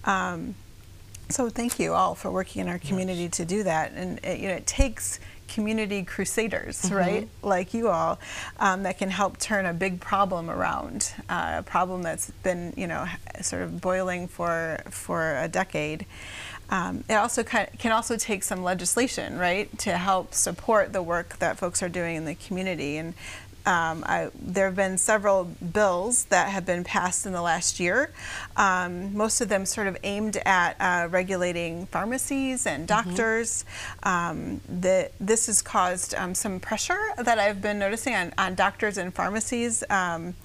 Um, 0.03 0.55
so 1.29 1.49
thank 1.49 1.79
you 1.79 1.93
all 1.93 2.15
for 2.15 2.31
working 2.31 2.61
in 2.61 2.67
our 2.67 2.79
community 2.79 3.29
to 3.29 3.45
do 3.45 3.63
that. 3.63 3.93
And 3.93 4.19
it, 4.23 4.39
you 4.39 4.47
know, 4.47 4.55
it 4.55 4.67
takes 4.67 5.19
community 5.47 6.03
crusaders, 6.03 6.91
right, 6.91 7.27
like 7.41 7.73
you 7.73 7.89
all, 7.89 8.19
um, 8.59 8.83
that 8.83 8.97
can 8.97 9.09
help 9.09 9.37
turn 9.37 9.65
a 9.65 9.73
big 9.73 9.99
problem 9.99 10.49
around, 10.49 11.11
uh, 11.27 11.55
a 11.57 11.63
problem 11.63 12.03
that's 12.03 12.29
been, 12.43 12.73
you 12.77 12.87
know, 12.87 13.07
sort 13.41 13.63
of 13.63 13.81
boiling 13.81 14.27
for 14.27 14.79
for 14.89 15.37
a 15.37 15.47
decade. 15.47 16.05
Um, 16.71 17.03
it 17.09 17.15
also 17.15 17.43
can, 17.43 17.67
can 17.79 17.91
also 17.91 18.15
take 18.15 18.43
some 18.43 18.61
legislation, 18.61 19.39
right, 19.39 19.75
to 19.79 19.97
help 19.97 20.35
support 20.35 20.93
the 20.93 21.01
work 21.01 21.39
that 21.39 21.57
folks 21.57 21.81
are 21.81 21.89
doing 21.89 22.15
in 22.15 22.25
the 22.25 22.35
community. 22.35 22.97
And 22.97 23.15
um, 23.65 24.03
I, 24.05 24.29
there 24.41 24.65
have 24.65 24.75
been 24.75 24.97
several 24.97 25.45
bills 25.45 26.25
that 26.25 26.49
have 26.49 26.65
been 26.65 26.83
passed 26.83 27.25
in 27.25 27.33
the 27.33 27.41
last 27.41 27.79
year. 27.79 28.11
Um, 28.57 29.15
most 29.15 29.41
of 29.41 29.49
them 29.49 29.65
sort 29.65 29.87
of 29.87 29.97
aimed 30.03 30.37
at 30.45 30.75
uh, 30.79 31.07
regulating 31.09 31.85
pharmacies 31.87 32.65
and 32.65 32.87
doctors. 32.87 33.65
Um, 34.03 34.61
the, 34.67 35.11
this 35.19 35.47
has 35.47 35.61
caused 35.61 36.15
um, 36.15 36.33
some 36.33 36.59
pressure 36.59 36.99
that 37.17 37.39
I've 37.39 37.61
been 37.61 37.79
noticing 37.79 38.15
on, 38.15 38.33
on 38.37 38.55
doctors 38.55 38.97
and 38.97 39.13
pharmacies, 39.13 39.83
um, 39.89 40.35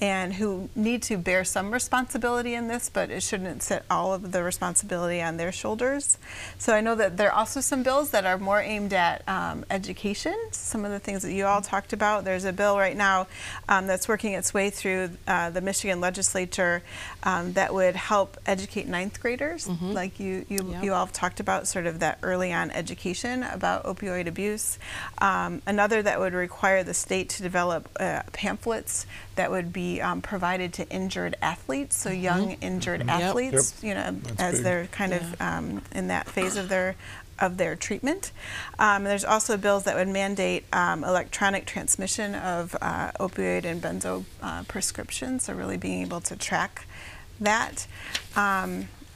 and 0.00 0.34
who 0.34 0.68
need 0.74 1.02
to 1.02 1.16
bear 1.16 1.44
some 1.44 1.72
responsibility 1.72 2.54
in 2.54 2.68
this, 2.68 2.90
but 2.90 3.10
it 3.10 3.22
shouldn't 3.22 3.62
sit 3.62 3.84
all 3.90 4.12
of 4.12 4.32
the 4.32 4.42
responsibility 4.42 5.22
on 5.22 5.36
their 5.36 5.52
shoulders. 5.52 6.18
So 6.58 6.74
I 6.74 6.80
know 6.80 6.94
that 6.96 7.16
there 7.16 7.28
are 7.30 7.34
also 7.38 7.60
some 7.60 7.82
bills 7.82 8.10
that 8.10 8.24
are 8.26 8.38
more 8.38 8.60
aimed 8.60 8.92
at 8.92 9.22
um, 9.28 9.64
education. 9.70 10.34
Some 10.50 10.84
of 10.84 10.90
the 10.90 10.98
things 10.98 11.22
that 11.22 11.32
you 11.32 11.46
all 11.46 11.62
talked 11.62 11.92
about. 11.92 12.24
There's 12.24 12.44
a 12.44 12.52
bill 12.52 12.76
right 12.78 12.96
now 12.96 13.26
um, 13.68 13.86
that's 13.86 14.08
working 14.08 14.32
its 14.32 14.52
way 14.52 14.70
through 14.70 15.10
uh, 15.28 15.50
the 15.50 15.60
Michigan 15.60 16.00
legislature 16.00 16.82
um, 17.22 17.52
that 17.54 17.72
would 17.72 17.96
help 17.96 18.36
educate 18.46 18.86
ninth 18.88 19.20
graders, 19.20 19.68
like 19.68 20.18
you 20.20 20.44
you, 20.48 20.58
Yep. 20.74 20.82
you 20.84 20.92
all 20.94 21.06
talked 21.06 21.40
about, 21.40 21.68
sort 21.68 21.86
of 21.86 22.00
that 22.00 22.18
early 22.22 22.52
on 22.52 22.70
education 22.70 23.42
about 23.42 23.84
opioid 23.84 24.26
abuse. 24.26 24.78
Um, 25.18 25.62
another 25.66 26.02
that 26.02 26.18
would 26.20 26.32
require 26.34 26.82
the 26.82 26.94
state 26.94 27.28
to 27.30 27.42
develop 27.42 27.88
uh, 28.00 28.22
pamphlets 28.32 29.06
that 29.36 29.50
would 29.50 29.72
be 29.72 30.00
um, 30.00 30.22
provided 30.22 30.72
to 30.74 30.88
injured 30.88 31.36
athletes, 31.42 31.96
so 31.96 32.10
young 32.10 32.52
injured 32.60 33.08
athletes, 33.08 33.74
you 33.82 33.94
know, 33.94 34.12
That's 34.12 34.40
as 34.40 34.54
big. 34.56 34.64
they're 34.64 34.86
kind 34.86 35.12
of 35.12 35.40
um, 35.40 35.82
in 35.92 36.08
that 36.08 36.28
phase 36.28 36.56
of 36.56 36.68
their 36.68 36.96
of 37.40 37.56
their 37.56 37.74
treatment. 37.74 38.30
Um, 38.78 39.04
there's 39.04 39.24
also 39.24 39.56
bills 39.56 39.84
that 39.84 39.96
would 39.96 40.08
mandate 40.08 40.64
um, 40.72 41.02
electronic 41.02 41.66
transmission 41.66 42.34
of 42.34 42.76
uh, 42.80 43.10
opioid 43.18 43.64
and 43.64 43.82
benzo 43.82 44.24
uh, 44.42 44.62
prescriptions, 44.68 45.44
so 45.44 45.52
really 45.54 45.76
being 45.76 46.02
able 46.02 46.20
to 46.22 46.36
track 46.36 46.86
that. 47.40 47.86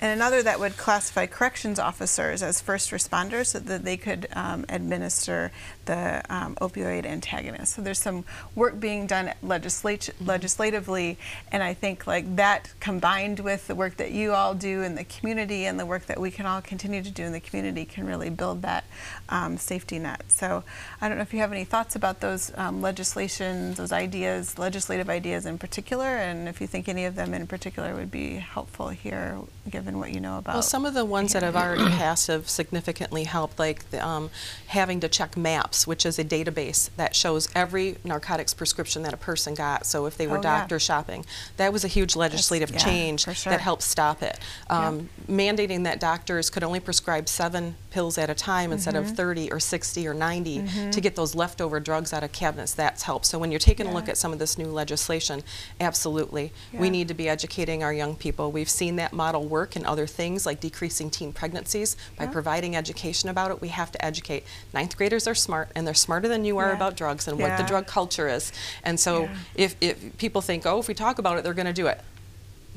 And 0.01 0.13
another 0.13 0.43
that 0.43 0.61
would 0.61 0.77
classify 0.77 1.27
corrections 1.27 1.79
officers 1.79 2.43
as 2.43 2.61
first 2.61 2.91
responders 2.91 3.47
so 3.47 3.59
that 3.59 3.85
they 3.85 3.97
could 3.97 4.29
um, 4.33 4.65
administer 4.69 5.51
the 5.87 6.23
um, 6.31 6.55
opioid 6.57 7.05
antagonist. 7.05 7.75
So 7.75 7.83
there's 7.83 7.99
some 7.99 8.25
work 8.55 8.79
being 8.79 9.07
done 9.07 9.33
legislat- 9.43 10.11
mm-hmm. 10.11 10.25
legislatively, 10.25 11.19
and 11.51 11.63
I 11.63 11.75
think 11.75 12.07
like 12.07 12.37
that 12.37 12.73
combined 12.79 13.41
with 13.41 13.67
the 13.67 13.75
work 13.75 13.97
that 13.97 14.13
you 14.13 14.33
all 14.33 14.55
do 14.55 14.83
in 14.83 14.95
the 14.95 15.05
community 15.05 15.65
and 15.65 15.81
the 15.81 15.87
work 15.87 16.07
that 16.07 16.21
we 16.21 16.31
can 16.31 16.47
all 16.47 16.63
continue 16.63 17.03
to 17.03 17.11
do 17.11 17.25
in 17.25 17.33
the 17.33 17.41
community 17.41 17.85
can 17.85 18.07
really 18.07 18.31
build 18.31 18.63
that 18.63 18.85
um, 19.29 19.57
safety 19.57 19.99
net. 19.99 20.23
So 20.29 20.63
I 21.01 21.09
don't 21.09 21.19
know 21.19 21.23
if 21.23 21.33
you 21.33 21.41
have 21.41 21.53
any 21.53 21.65
thoughts 21.65 21.97
about 21.97 22.21
those 22.21 22.53
um, 22.57 22.81
legislations, 22.83 23.79
those 23.79 23.93
ideas, 23.93 24.59
legislative 24.59 25.11
ideas 25.11 25.45
in 25.47 25.59
particular, 25.59 26.07
and 26.07 26.49
if 26.49 26.61
you 26.61 26.67
think 26.67 26.89
any 26.89 27.05
of 27.05 27.17
them 27.17 27.35
in 27.35 27.47
particular 27.47 27.95
would 27.95 28.11
be 28.11 28.35
helpful 28.35 28.89
here, 28.89 29.39
given 29.69 29.88
what 29.97 30.13
you 30.13 30.21
know 30.21 30.39
about. 30.39 30.55
Well, 30.55 30.63
some 30.63 30.85
of 30.85 30.95
the 30.95 31.05
ones 31.05 31.33
that 31.33 31.43
have 31.43 31.55
already 31.57 31.85
passed 31.85 32.27
have 32.27 32.49
significantly 32.49 33.25
helped, 33.25 33.59
like 33.59 33.89
the, 33.91 34.05
um, 34.05 34.31
having 34.67 35.01
to 35.01 35.09
check 35.09 35.37
MAPS 35.37 35.87
which 35.87 36.05
is 36.05 36.19
a 36.19 36.25
database 36.25 36.91
that 36.97 37.15
shows 37.15 37.49
every 37.55 37.97
narcotics 38.05 38.53
prescription 38.53 39.03
that 39.05 39.15
a 39.15 39.17
person 39.17 39.55
got. 39.55 39.87
So 39.87 40.07
if 40.07 40.17
they 40.17 40.27
were 40.27 40.39
Oh, 40.39 40.43
yeah. 40.43 40.59
doctor 40.61 40.79
shopping, 40.79 41.25
that 41.57 41.73
was 41.73 41.85
a 41.85 41.89
huge 41.89 42.17
legislative 42.17 42.71
yeah, 42.71 42.79
change 42.79 43.21
sure. 43.23 43.35
that 43.53 43.61
helped 43.61 43.83
stop 43.83 44.23
it. 44.23 44.39
Um, 44.69 45.09
Mandating 45.29 45.85
that 45.85 46.01
doctors 46.01 46.51
could 46.51 46.65
only 46.65 46.81
prescribe 46.81 47.29
seven 47.29 47.77
pills 47.91 48.19
at 48.19 48.29
a 48.29 48.35
time 48.35 48.73
instead 48.73 48.95
Mm-hmm. 48.95 49.11
of 49.11 49.17
30 49.17 49.53
or 49.53 49.61
60 49.61 50.07
or 50.09 50.15
90 50.15 50.91
to 50.93 51.01
get 51.01 51.15
those 51.15 51.35
leftover 51.35 51.79
drugs 51.81 52.13
out 52.13 52.23
of 52.25 52.33
cabinets, 52.33 52.73
that's 52.75 53.03
helped. 53.05 53.27
So 53.27 53.39
when 53.39 53.53
you're 53.53 53.59
taking 53.61 53.87
a 53.87 53.93
look 53.93 54.09
at 54.09 54.17
some 54.17 54.33
of 54.33 54.39
this 54.39 54.57
new 54.59 54.67
legislation, 54.67 55.43
absolutely. 55.81 56.53
We 56.73 56.91
need 56.91 57.09
to 57.09 57.15
be 57.15 57.29
educating 57.29 57.83
our 57.83 57.93
young 57.93 58.17
people. 58.17 58.51
We've 58.53 58.69
seen 58.69 58.97
that 58.97 59.13
model 59.13 59.47
work 59.47 59.77
in 59.79 59.87
other 59.87 60.07
things 60.07 60.45
like 60.45 60.61
decreasing 60.61 61.09
teen 61.09 61.33
pregnancies 61.33 61.97
by 62.17 62.25
Yeah. 62.25 62.31
providing 62.31 62.77
education 62.77 63.31
about 63.31 63.51
it. 63.51 63.61
We 63.63 63.69
have 63.69 63.91
to 63.93 64.05
educate. 64.05 64.45
Ninth 64.75 64.97
graders 64.97 65.27
are 65.27 65.35
smart, 65.35 65.71
and 65.75 65.87
they're 65.87 65.95
smarter 65.95 66.29
than 66.29 66.45
you 66.45 66.59
are 66.59 66.69
Yeah. 66.69 66.75
about 66.75 66.97
drugs 66.97 67.27
and 67.29 67.39
what 67.39 67.57
the 67.57 67.63
drug 67.65 67.87
culture 67.87 68.29
is. 68.29 68.53
And 68.85 68.99
so 69.01 69.23
Yeah. 69.23 69.37
if, 69.55 69.77
if 69.81 70.19
people 70.19 70.43
think, 70.43 70.67
oh, 70.67 70.79
if 70.81 70.89
we 70.89 70.95
talk 70.95 71.19
about 71.19 71.39
it, 71.39 71.45
they're 71.45 71.55
going 71.55 71.67
to 71.67 71.73
do 71.73 71.87
it. 71.87 72.01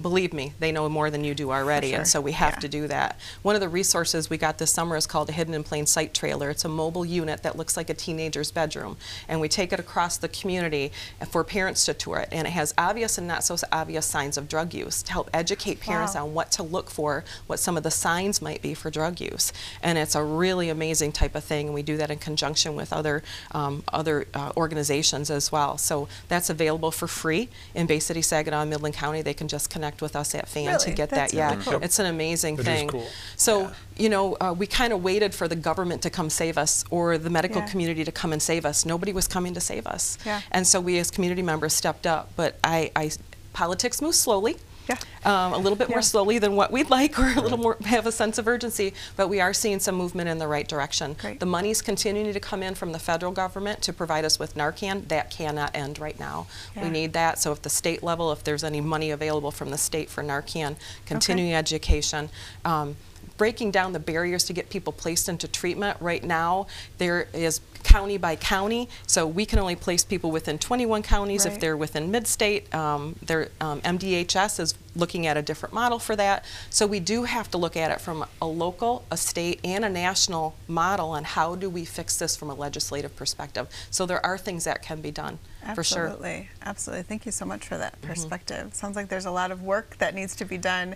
Believe 0.02 0.34
me, 0.34 0.54
they 0.60 0.72
know 0.72 0.88
more 0.90 1.10
than 1.10 1.24
you 1.24 1.34
do 1.36 1.52
already, 1.52 1.90
sure. 1.90 2.00
and 2.00 2.08
so 2.08 2.20
we 2.22 2.32
have 2.32 2.54
Yeah. 2.56 2.60
to 2.60 2.68
do 2.70 2.88
that. 2.88 3.20
One 3.42 3.56
of 3.56 3.62
the 3.62 3.70
resources 3.70 4.30
we 4.30 4.38
got 4.38 4.58
this 4.58 4.72
summer 4.72 4.96
is 4.96 5.06
called 5.06 5.30
a 5.30 5.32
Hidden 5.32 5.54
in 5.54 5.64
Plain 5.64 5.86
Sight 5.86 6.14
trailer. 6.14 6.50
It's 6.50 6.66
a 6.66 6.70
mobile 6.70 7.06
unit 7.06 7.44
that 7.44 7.56
looks 7.58 7.78
like 7.78 7.90
a 7.90 7.94
teenager's 7.94 8.52
bedroom, 8.52 8.98
and 9.28 9.40
we 9.40 9.48
take 9.48 9.72
it 9.72 9.80
across 9.80 10.18
the 10.18 10.28
community 10.30 10.92
for 11.30 11.44
parents 11.44 11.86
to 11.86 11.94
tour 11.94 12.18
it. 12.18 12.30
And 12.32 12.48
it 12.48 12.52
has 12.52 12.74
obvious 12.78 13.18
and 13.18 13.28
not 13.28 13.44
so 13.44 13.58
obvious 13.72 14.06
signs 14.06 14.38
of 14.38 14.48
drug 14.48 14.74
use 14.74 15.04
to 15.04 15.12
help 15.12 15.30
educate 15.34 15.80
parents 15.80 16.16
Wow. 16.16 16.24
on 16.26 16.34
what 16.34 16.52
to 16.54 16.64
look 16.64 16.90
for, 16.90 17.24
what 17.48 17.60
some 17.60 17.78
of 17.78 17.84
the 17.84 17.92
signs 17.92 18.42
might 18.42 18.62
be 18.62 18.74
for 18.74 18.90
drug 18.90 19.20
use. 19.20 19.52
And 19.84 19.98
it's 19.98 20.16
a 20.16 20.24
really 20.24 20.70
amazing 20.70 21.12
type 21.12 21.36
of 21.36 21.44
thing, 21.44 21.68
and 21.68 21.74
we 21.76 21.84
do 21.84 21.98
that 21.98 22.10
in 22.10 22.18
conjunction 22.18 22.76
with 22.76 22.92
other 22.94 23.22
um, 23.52 23.84
other 23.92 24.28
uh, 24.34 24.52
organizations 24.56 25.30
as 25.30 25.52
well. 25.52 25.78
So 25.78 26.08
that's 26.30 26.50
available 26.50 26.92
for 26.92 27.08
free 27.08 27.50
in 27.76 27.86
Bay 27.88 28.00
City, 28.00 28.22
Saginaw, 28.22 28.62
and 28.62 28.70
Midland 28.70 28.96
County. 28.96 29.22
They 29.22 29.34
can 29.34 29.48
just 29.48 29.70
connect 29.70 29.91
with 30.00 30.16
us 30.16 30.34
at 30.36 30.48
FAN 30.48 30.80
to 30.80 30.92
get 30.92 31.10
That's 31.10 31.34
that. 31.34 31.38
Yeah, 31.38 31.56
cool. 31.62 31.84
it's 31.84 32.00
an 32.00 32.06
amazing 32.06 32.54
It 32.56 32.60
is 32.62 32.66
thing. 32.66 32.88
cool. 32.88 33.08
So 33.36 33.72
you 33.98 34.10
know, 34.10 34.38
uh, 34.40 34.56
we 34.58 34.66
kind 34.68 34.94
of 34.94 35.04
waited 35.04 35.34
for 35.36 35.48
the 35.48 35.56
government 35.56 36.02
to 36.04 36.10
come 36.10 36.30
save 36.30 36.58
us 36.58 36.84
or 36.90 37.18
the 37.18 37.30
medical 37.30 37.62
Yeah. 37.62 37.68
community 37.68 38.04
to 38.06 38.12
come 38.12 38.32
and 38.32 38.42
save 38.42 38.66
us. 38.66 38.86
Nobody 38.86 39.12
was 39.12 39.28
coming 39.28 39.54
to 39.56 39.60
save 39.62 39.86
us. 39.88 40.18
Yeah. 40.26 40.42
And 40.52 40.66
so 40.66 40.80
we 40.80 40.98
as 41.00 41.12
community 41.12 41.42
members 41.42 41.74
stepped 41.74 42.08
up. 42.08 42.30
But 42.36 42.58
I, 42.64 42.92
I 42.96 43.12
politics 43.54 44.02
moves 44.02 44.20
slowly. 44.20 44.58
Yeah. 44.90 44.98
Um, 45.24 45.54
a 45.54 45.58
little 45.58 45.78
bit 45.78 45.90
Yeah. 45.90 45.96
more 45.96 46.02
slowly 46.02 46.40
than 46.40 46.56
what 46.56 46.72
we'd 46.72 46.90
like, 46.90 47.18
or 47.20 47.32
a 47.38 47.42
little 47.42 47.58
more 47.58 47.78
have 47.86 48.08
a 48.08 48.12
sense 48.12 48.38
of 48.38 48.48
urgency, 48.48 48.94
but 49.16 49.28
we 49.28 49.40
are 49.40 49.54
seeing 49.54 49.80
some 49.80 49.96
movement 49.96 50.28
in 50.30 50.38
the 50.40 50.48
right 50.48 50.68
direction. 50.68 51.14
Great. 51.14 51.40
The 51.40 51.46
money's 51.46 51.82
continuing 51.82 52.34
to 52.34 52.40
come 52.40 52.64
in 52.64 52.76
from 52.76 52.92
the 52.92 53.00
federal 53.00 53.32
government 53.32 53.82
to 53.84 53.94
provide 53.94 54.26
us 54.26 54.40
with 54.40 54.56
Narcan. 54.56 55.08
That 55.08 55.30
cannot 55.30 55.72
end 55.76 56.00
right 56.00 56.20
now. 56.20 56.48
Yeah. 56.76 56.84
We 56.84 56.90
need 56.90 57.14
that. 57.14 57.40
So, 57.40 57.52
if 57.52 57.62
the 57.62 57.70
state 57.70 58.02
level, 58.04 58.32
if 58.32 58.44
there's 58.44 58.64
any 58.64 58.82
money 58.82 59.12
available 59.12 59.52
from 59.52 59.70
the 59.70 59.78
state 59.78 60.10
for 60.10 60.24
Narcan, 60.24 60.76
continuing 61.06 61.54
education. 61.54 62.30
Um, 62.66 62.96
breaking 63.38 63.72
down 63.72 63.94
the 63.94 64.00
barriers 64.00 64.44
to 64.44 64.54
get 64.54 64.70
people 64.70 64.94
placed 64.94 65.28
into 65.30 65.48
treatment. 65.48 65.98
Right 66.00 66.24
now, 66.24 66.68
there 67.00 67.28
is 67.34 67.60
county 67.84 68.18
by 68.18 68.36
county, 68.36 68.90
so 69.08 69.26
we 69.26 69.46
can 69.46 69.60
only 69.60 69.76
place 69.76 70.04
people 70.04 70.32
within 70.32 70.58
21 70.58 71.04
counties 71.04 71.46
if 71.46 71.60
they're 71.60 71.78
within 71.78 72.12
mid-state. 72.12 72.74
Um, 72.74 73.16
their 73.22 73.50
um, 73.60 73.82
MDHS 73.82 74.60
is 74.60 74.76
looking 74.96 75.26
at 75.26 75.38
a 75.38 75.42
different 75.42 75.74
model 75.74 76.00
for 76.00 76.16
that. 76.16 76.44
So 76.70 76.86
we 76.86 77.00
do 77.00 77.24
have 77.24 77.50
to 77.52 77.58
look 77.58 77.78
at 77.78 77.92
it 77.92 78.02
from 78.02 78.26
a 78.42 78.48
local, 78.48 79.06
a 79.10 79.18
state, 79.18 79.60
and 79.64 79.86
a 79.86 79.90
national 79.90 80.56
model 80.68 81.10
on 81.12 81.24
how 81.24 81.56
do 81.56 81.70
we 81.70 81.86
fix 81.86 82.18
this 82.18 82.36
from 82.36 82.50
a 82.50 82.54
legislative 82.54 83.16
perspective. 83.16 83.70
So 83.90 84.06
there 84.06 84.24
are 84.26 84.38
things 84.38 84.66
that 84.66 84.82
can 84.82 85.02
be 85.02 85.12
done, 85.12 85.40
for 85.76 85.84
sure. 85.84 86.08
Mm-hmm. 86.10 86.12
Absolutely, 86.12 86.50
absolutely. 86.64 87.04
Thank 87.04 87.26
you 87.26 87.32
so 87.32 87.46
much 87.46 87.68
for 87.68 87.78
that 87.78 88.02
perspective. 88.02 88.74
Sounds 88.74 88.96
like 88.96 89.08
there's 89.08 89.26
a 89.26 89.32
lot 89.32 89.52
of 89.52 89.64
work 89.64 89.98
that 90.00 90.14
needs 90.14 90.36
to 90.38 90.46
be 90.46 90.58
done 90.58 90.96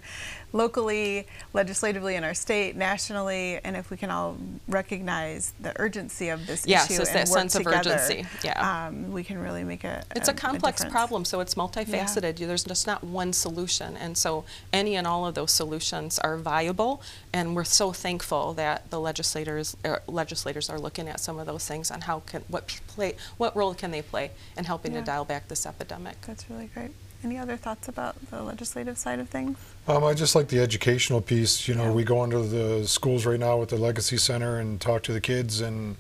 locally, 0.52 1.28
legislatively 1.54 2.16
in 2.16 2.24
our 2.24 2.34
state, 2.34 2.76
nationally, 2.76 3.60
and 3.64 3.76
if 3.76 3.90
we 3.90 3.98
can 3.98 4.10
all 4.10 4.38
recognize 4.68 5.54
the 5.60 5.74
urgency 5.80 6.30
of 6.30 6.48
this 6.48 6.66
Yes, 6.76 6.92
issue 6.92 7.02
it's 7.02 7.10
and 7.10 7.20
that 7.20 7.30
work 7.30 7.40
sense 7.40 7.56
of 7.56 7.68
urgency, 7.68 8.26
yeah. 8.44 8.88
um, 8.88 9.12
we 9.12 9.24
can 9.24 9.38
really 9.38 9.64
make 9.64 9.84
a. 9.84 10.04
It's 10.16 10.28
a, 10.28 10.34
complex 10.34 10.78
difference. 10.78 10.92
problem, 10.92 11.26
so 11.26 11.40
it's 11.40 11.56
multifaceted. 11.56 12.38
There's 12.38 12.64
just 12.64 12.86
not 12.86 13.04
one 13.04 13.34
solution, 13.34 13.96
and 13.98 14.18
so 14.18 14.46
any 14.74 14.96
and 14.96 15.08
all 15.08 15.26
of 15.26 15.36
those 15.36 15.52
solutions 15.52 16.20
are 16.20 16.38
viable. 16.38 17.02
And 17.34 17.56
we're 17.56 17.64
so 17.64 17.92
thankful 17.92 18.54
that 18.54 18.90
the 18.90 19.00
legislators 19.00 19.76
er, 19.86 20.02
legislators 20.08 20.70
are 20.70 20.80
looking 20.80 21.08
at 21.08 21.20
some 21.20 21.40
of 21.40 21.46
those 21.46 21.68
things 21.68 21.92
on 21.92 22.02
how 22.02 22.20
can 22.22 22.44
what 22.48 22.80
play 22.88 23.16
what 23.38 23.56
role 23.56 23.74
can 23.74 23.92
they 23.92 24.02
play 24.02 24.32
in 24.58 24.66
helping 24.66 24.94
Yeah. 24.94 25.00
to 25.00 25.06
dial 25.06 25.26
back 25.26 25.48
this 25.48 25.66
epidemic. 25.66 26.22
That's 26.22 26.50
really 26.50 26.70
great. 26.74 26.92
Any 27.24 27.38
other 27.40 27.58
thoughts 27.58 27.88
about 27.88 28.16
the 28.30 28.44
legislative 28.44 28.98
side 29.00 29.20
of 29.20 29.30
things? 29.30 29.58
Um, 29.88 30.04
I 30.04 30.14
just 30.14 30.36
like 30.36 30.50
the 30.50 30.60
educational 30.60 31.22
piece. 31.22 31.68
You 31.68 31.74
know, 31.74 31.86
Yeah. 31.86 31.92
we 31.92 32.04
go 32.04 32.24
into 32.24 32.40
the 32.44 32.88
schools 32.88 33.26
right 33.26 33.40
now 33.40 33.58
with 33.58 33.70
the 33.70 33.78
Legacy 33.78 34.18
Center 34.18 34.60
and 34.60 34.80
talk 34.80 35.02
to 35.04 35.14
the 35.14 35.22
kids, 35.22 35.60
and 35.60 35.96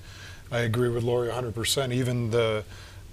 I 0.51 0.59
agree 0.59 0.89
with 0.89 1.03
Lori 1.03 1.29
100%. 1.29 1.91
Even 1.93 2.31
the 2.31 2.63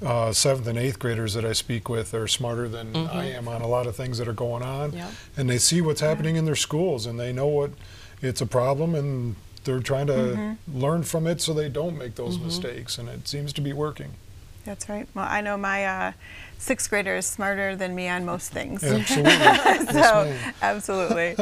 uh, 0.05 0.33
seventh 0.33 0.67
and 0.67 0.79
eighth 0.79 0.99
graders 0.99 1.35
that 1.35 1.45
I 1.45 1.53
speak 1.53 1.89
with 1.89 2.13
are 2.15 2.27
smarter 2.29 2.69
than 2.69 2.97
I 2.97 3.31
am 3.31 3.47
on 3.49 3.63
a 3.63 3.67
lot 3.69 3.87
of 3.87 3.95
things 3.97 4.19
that 4.19 4.27
are 4.29 4.33
going 4.33 4.63
on, 4.63 4.93
Yeah. 4.93 5.11
and 5.37 5.49
they 5.49 5.59
see 5.59 5.81
what's 5.81 6.01
happening 6.01 6.37
in 6.37 6.45
their 6.45 6.57
schools, 6.57 7.07
and 7.07 7.19
they 7.21 7.33
know 7.33 7.47
what 7.47 7.71
it's 8.21 8.41
a 8.41 8.47
problem, 8.47 8.95
and 8.95 9.37
they're 9.65 9.81
trying 9.81 10.09
to 10.09 10.13
Mm-hmm. 10.13 10.81
learn 10.81 11.03
from 11.05 11.27
it 11.27 11.41
so 11.41 11.53
they 11.55 11.69
don't 11.69 11.97
make 11.97 12.17
those 12.17 12.39
mistakes, 12.39 12.99
and 12.99 13.09
it 13.09 13.29
seems 13.29 13.53
to 13.55 13.61
be 13.61 13.73
working. 13.73 14.13
That's 14.65 14.89
right. 14.89 15.09
Well, 15.15 15.27
I 15.29 15.41
know 15.41 15.57
my 15.57 15.85
uh, 15.87 16.13
sixth 16.63 16.89
grader 16.91 17.17
is 17.17 17.27
smarter 17.27 17.75
than 17.75 17.95
me 17.95 18.09
on 18.09 18.25
most 18.25 18.53
things. 18.53 18.85
Absolutely. 18.85 19.33
So 19.93 20.35
absolutely. 20.63 21.37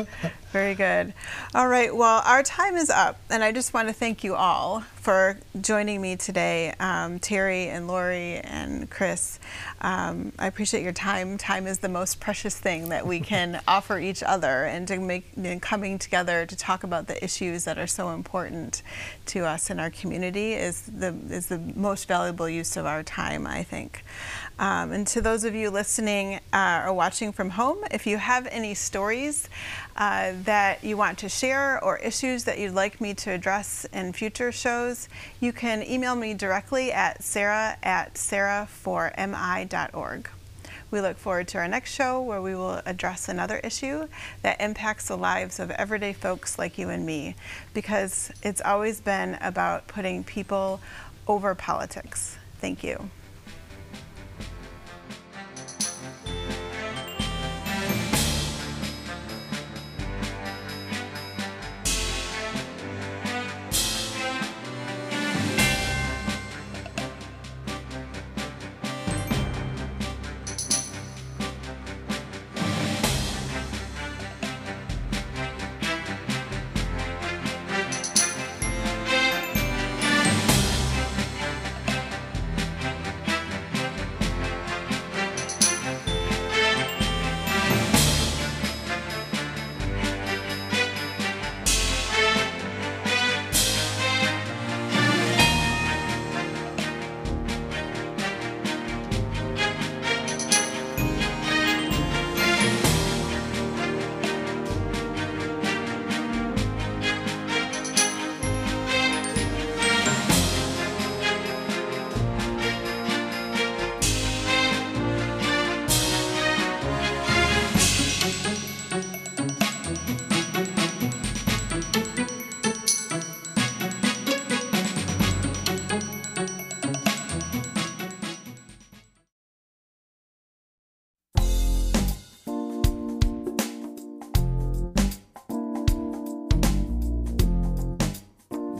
Very 0.52 0.74
good. 0.74 1.12
All 1.54 1.68
right 1.68 1.94
well 1.94 2.22
our 2.24 2.42
time 2.42 2.76
is 2.76 2.90
up 2.90 3.18
and 3.28 3.44
i 3.44 3.52
just 3.52 3.74
want 3.74 3.88
to 3.88 3.94
thank 3.94 4.24
you 4.24 4.34
all 4.34 4.80
for 4.96 5.38
joining 5.60 6.00
me 6.00 6.16
today 6.16 6.74
um, 6.80 7.18
terry 7.18 7.68
and 7.68 7.86
lori 7.86 8.38
and 8.38 8.88
chris. 8.90 9.38
Um, 9.80 10.32
i 10.38 10.46
appreciate 10.46 10.82
your 10.82 10.92
time. 10.92 11.38
Time 11.38 11.66
is 11.66 11.78
the 11.78 11.88
most 11.88 12.20
precious 12.20 12.58
thing 12.58 12.88
that 12.88 13.06
we 13.06 13.20
can 13.20 13.60
offer 13.68 13.98
each 13.98 14.22
other 14.22 14.64
and 14.64 14.88
to 14.88 14.98
make 14.98 15.30
and 15.36 15.60
coming 15.60 15.98
together 15.98 16.46
to 16.46 16.56
talk 16.56 16.82
about 16.82 17.06
the 17.06 17.22
issues 17.22 17.64
that 17.64 17.78
are 17.78 17.86
so 17.86 18.10
important 18.10 18.82
to 19.26 19.44
us 19.44 19.70
in 19.70 19.78
our 19.78 19.90
community 19.90 20.54
is 20.54 20.82
the 20.82 21.14
is 21.28 21.46
the 21.46 21.58
most 21.58 22.08
valuable 22.08 22.48
use 22.48 22.76
of 22.76 22.86
our 22.86 23.02
time 23.02 23.46
i 23.46 23.62
think 23.62 24.04
um, 24.60 24.92
and 24.92 25.04
to 25.06 25.22
those 25.22 25.44
of 25.44 25.54
you 25.54 25.70
listening 25.70 26.38
uh, 26.52 26.82
or 26.86 26.92
watching 26.92 27.32
from 27.32 27.48
home, 27.48 27.78
if 27.90 28.06
you 28.06 28.18
have 28.18 28.46
any 28.50 28.74
stories 28.74 29.48
uh, 29.96 30.34
that 30.44 30.84
you 30.84 30.98
want 30.98 31.16
to 31.20 31.30
share 31.30 31.82
or 31.82 31.96
issues 31.96 32.44
that 32.44 32.58
you'd 32.58 32.74
like 32.74 33.00
me 33.00 33.14
to 33.14 33.30
address 33.30 33.86
in 33.90 34.12
future 34.12 34.52
shows, 34.52 35.08
you 35.40 35.54
can 35.54 35.82
email 35.82 36.14
me 36.14 36.34
directly 36.34 36.92
at 36.92 37.24
sarah 37.24 37.78
at 37.82 38.12
sarah4mi.org. 38.14 40.28
We 40.90 41.00
look 41.00 41.16
forward 41.16 41.48
to 41.48 41.58
our 41.58 41.68
next 41.68 41.94
show 41.94 42.20
where 42.20 42.42
we 42.42 42.54
will 42.54 42.82
address 42.84 43.30
another 43.30 43.60
issue 43.64 44.08
that 44.42 44.60
impacts 44.60 45.08
the 45.08 45.16
lives 45.16 45.58
of 45.58 45.70
everyday 45.70 46.12
folks 46.12 46.58
like 46.58 46.76
you 46.76 46.90
and 46.90 47.06
me 47.06 47.34
because 47.72 48.30
it's 48.42 48.60
always 48.60 49.00
been 49.00 49.38
about 49.40 49.88
putting 49.88 50.22
people 50.22 50.82
over 51.26 51.54
politics. 51.54 52.36
Thank 52.60 52.84
you. 52.84 53.08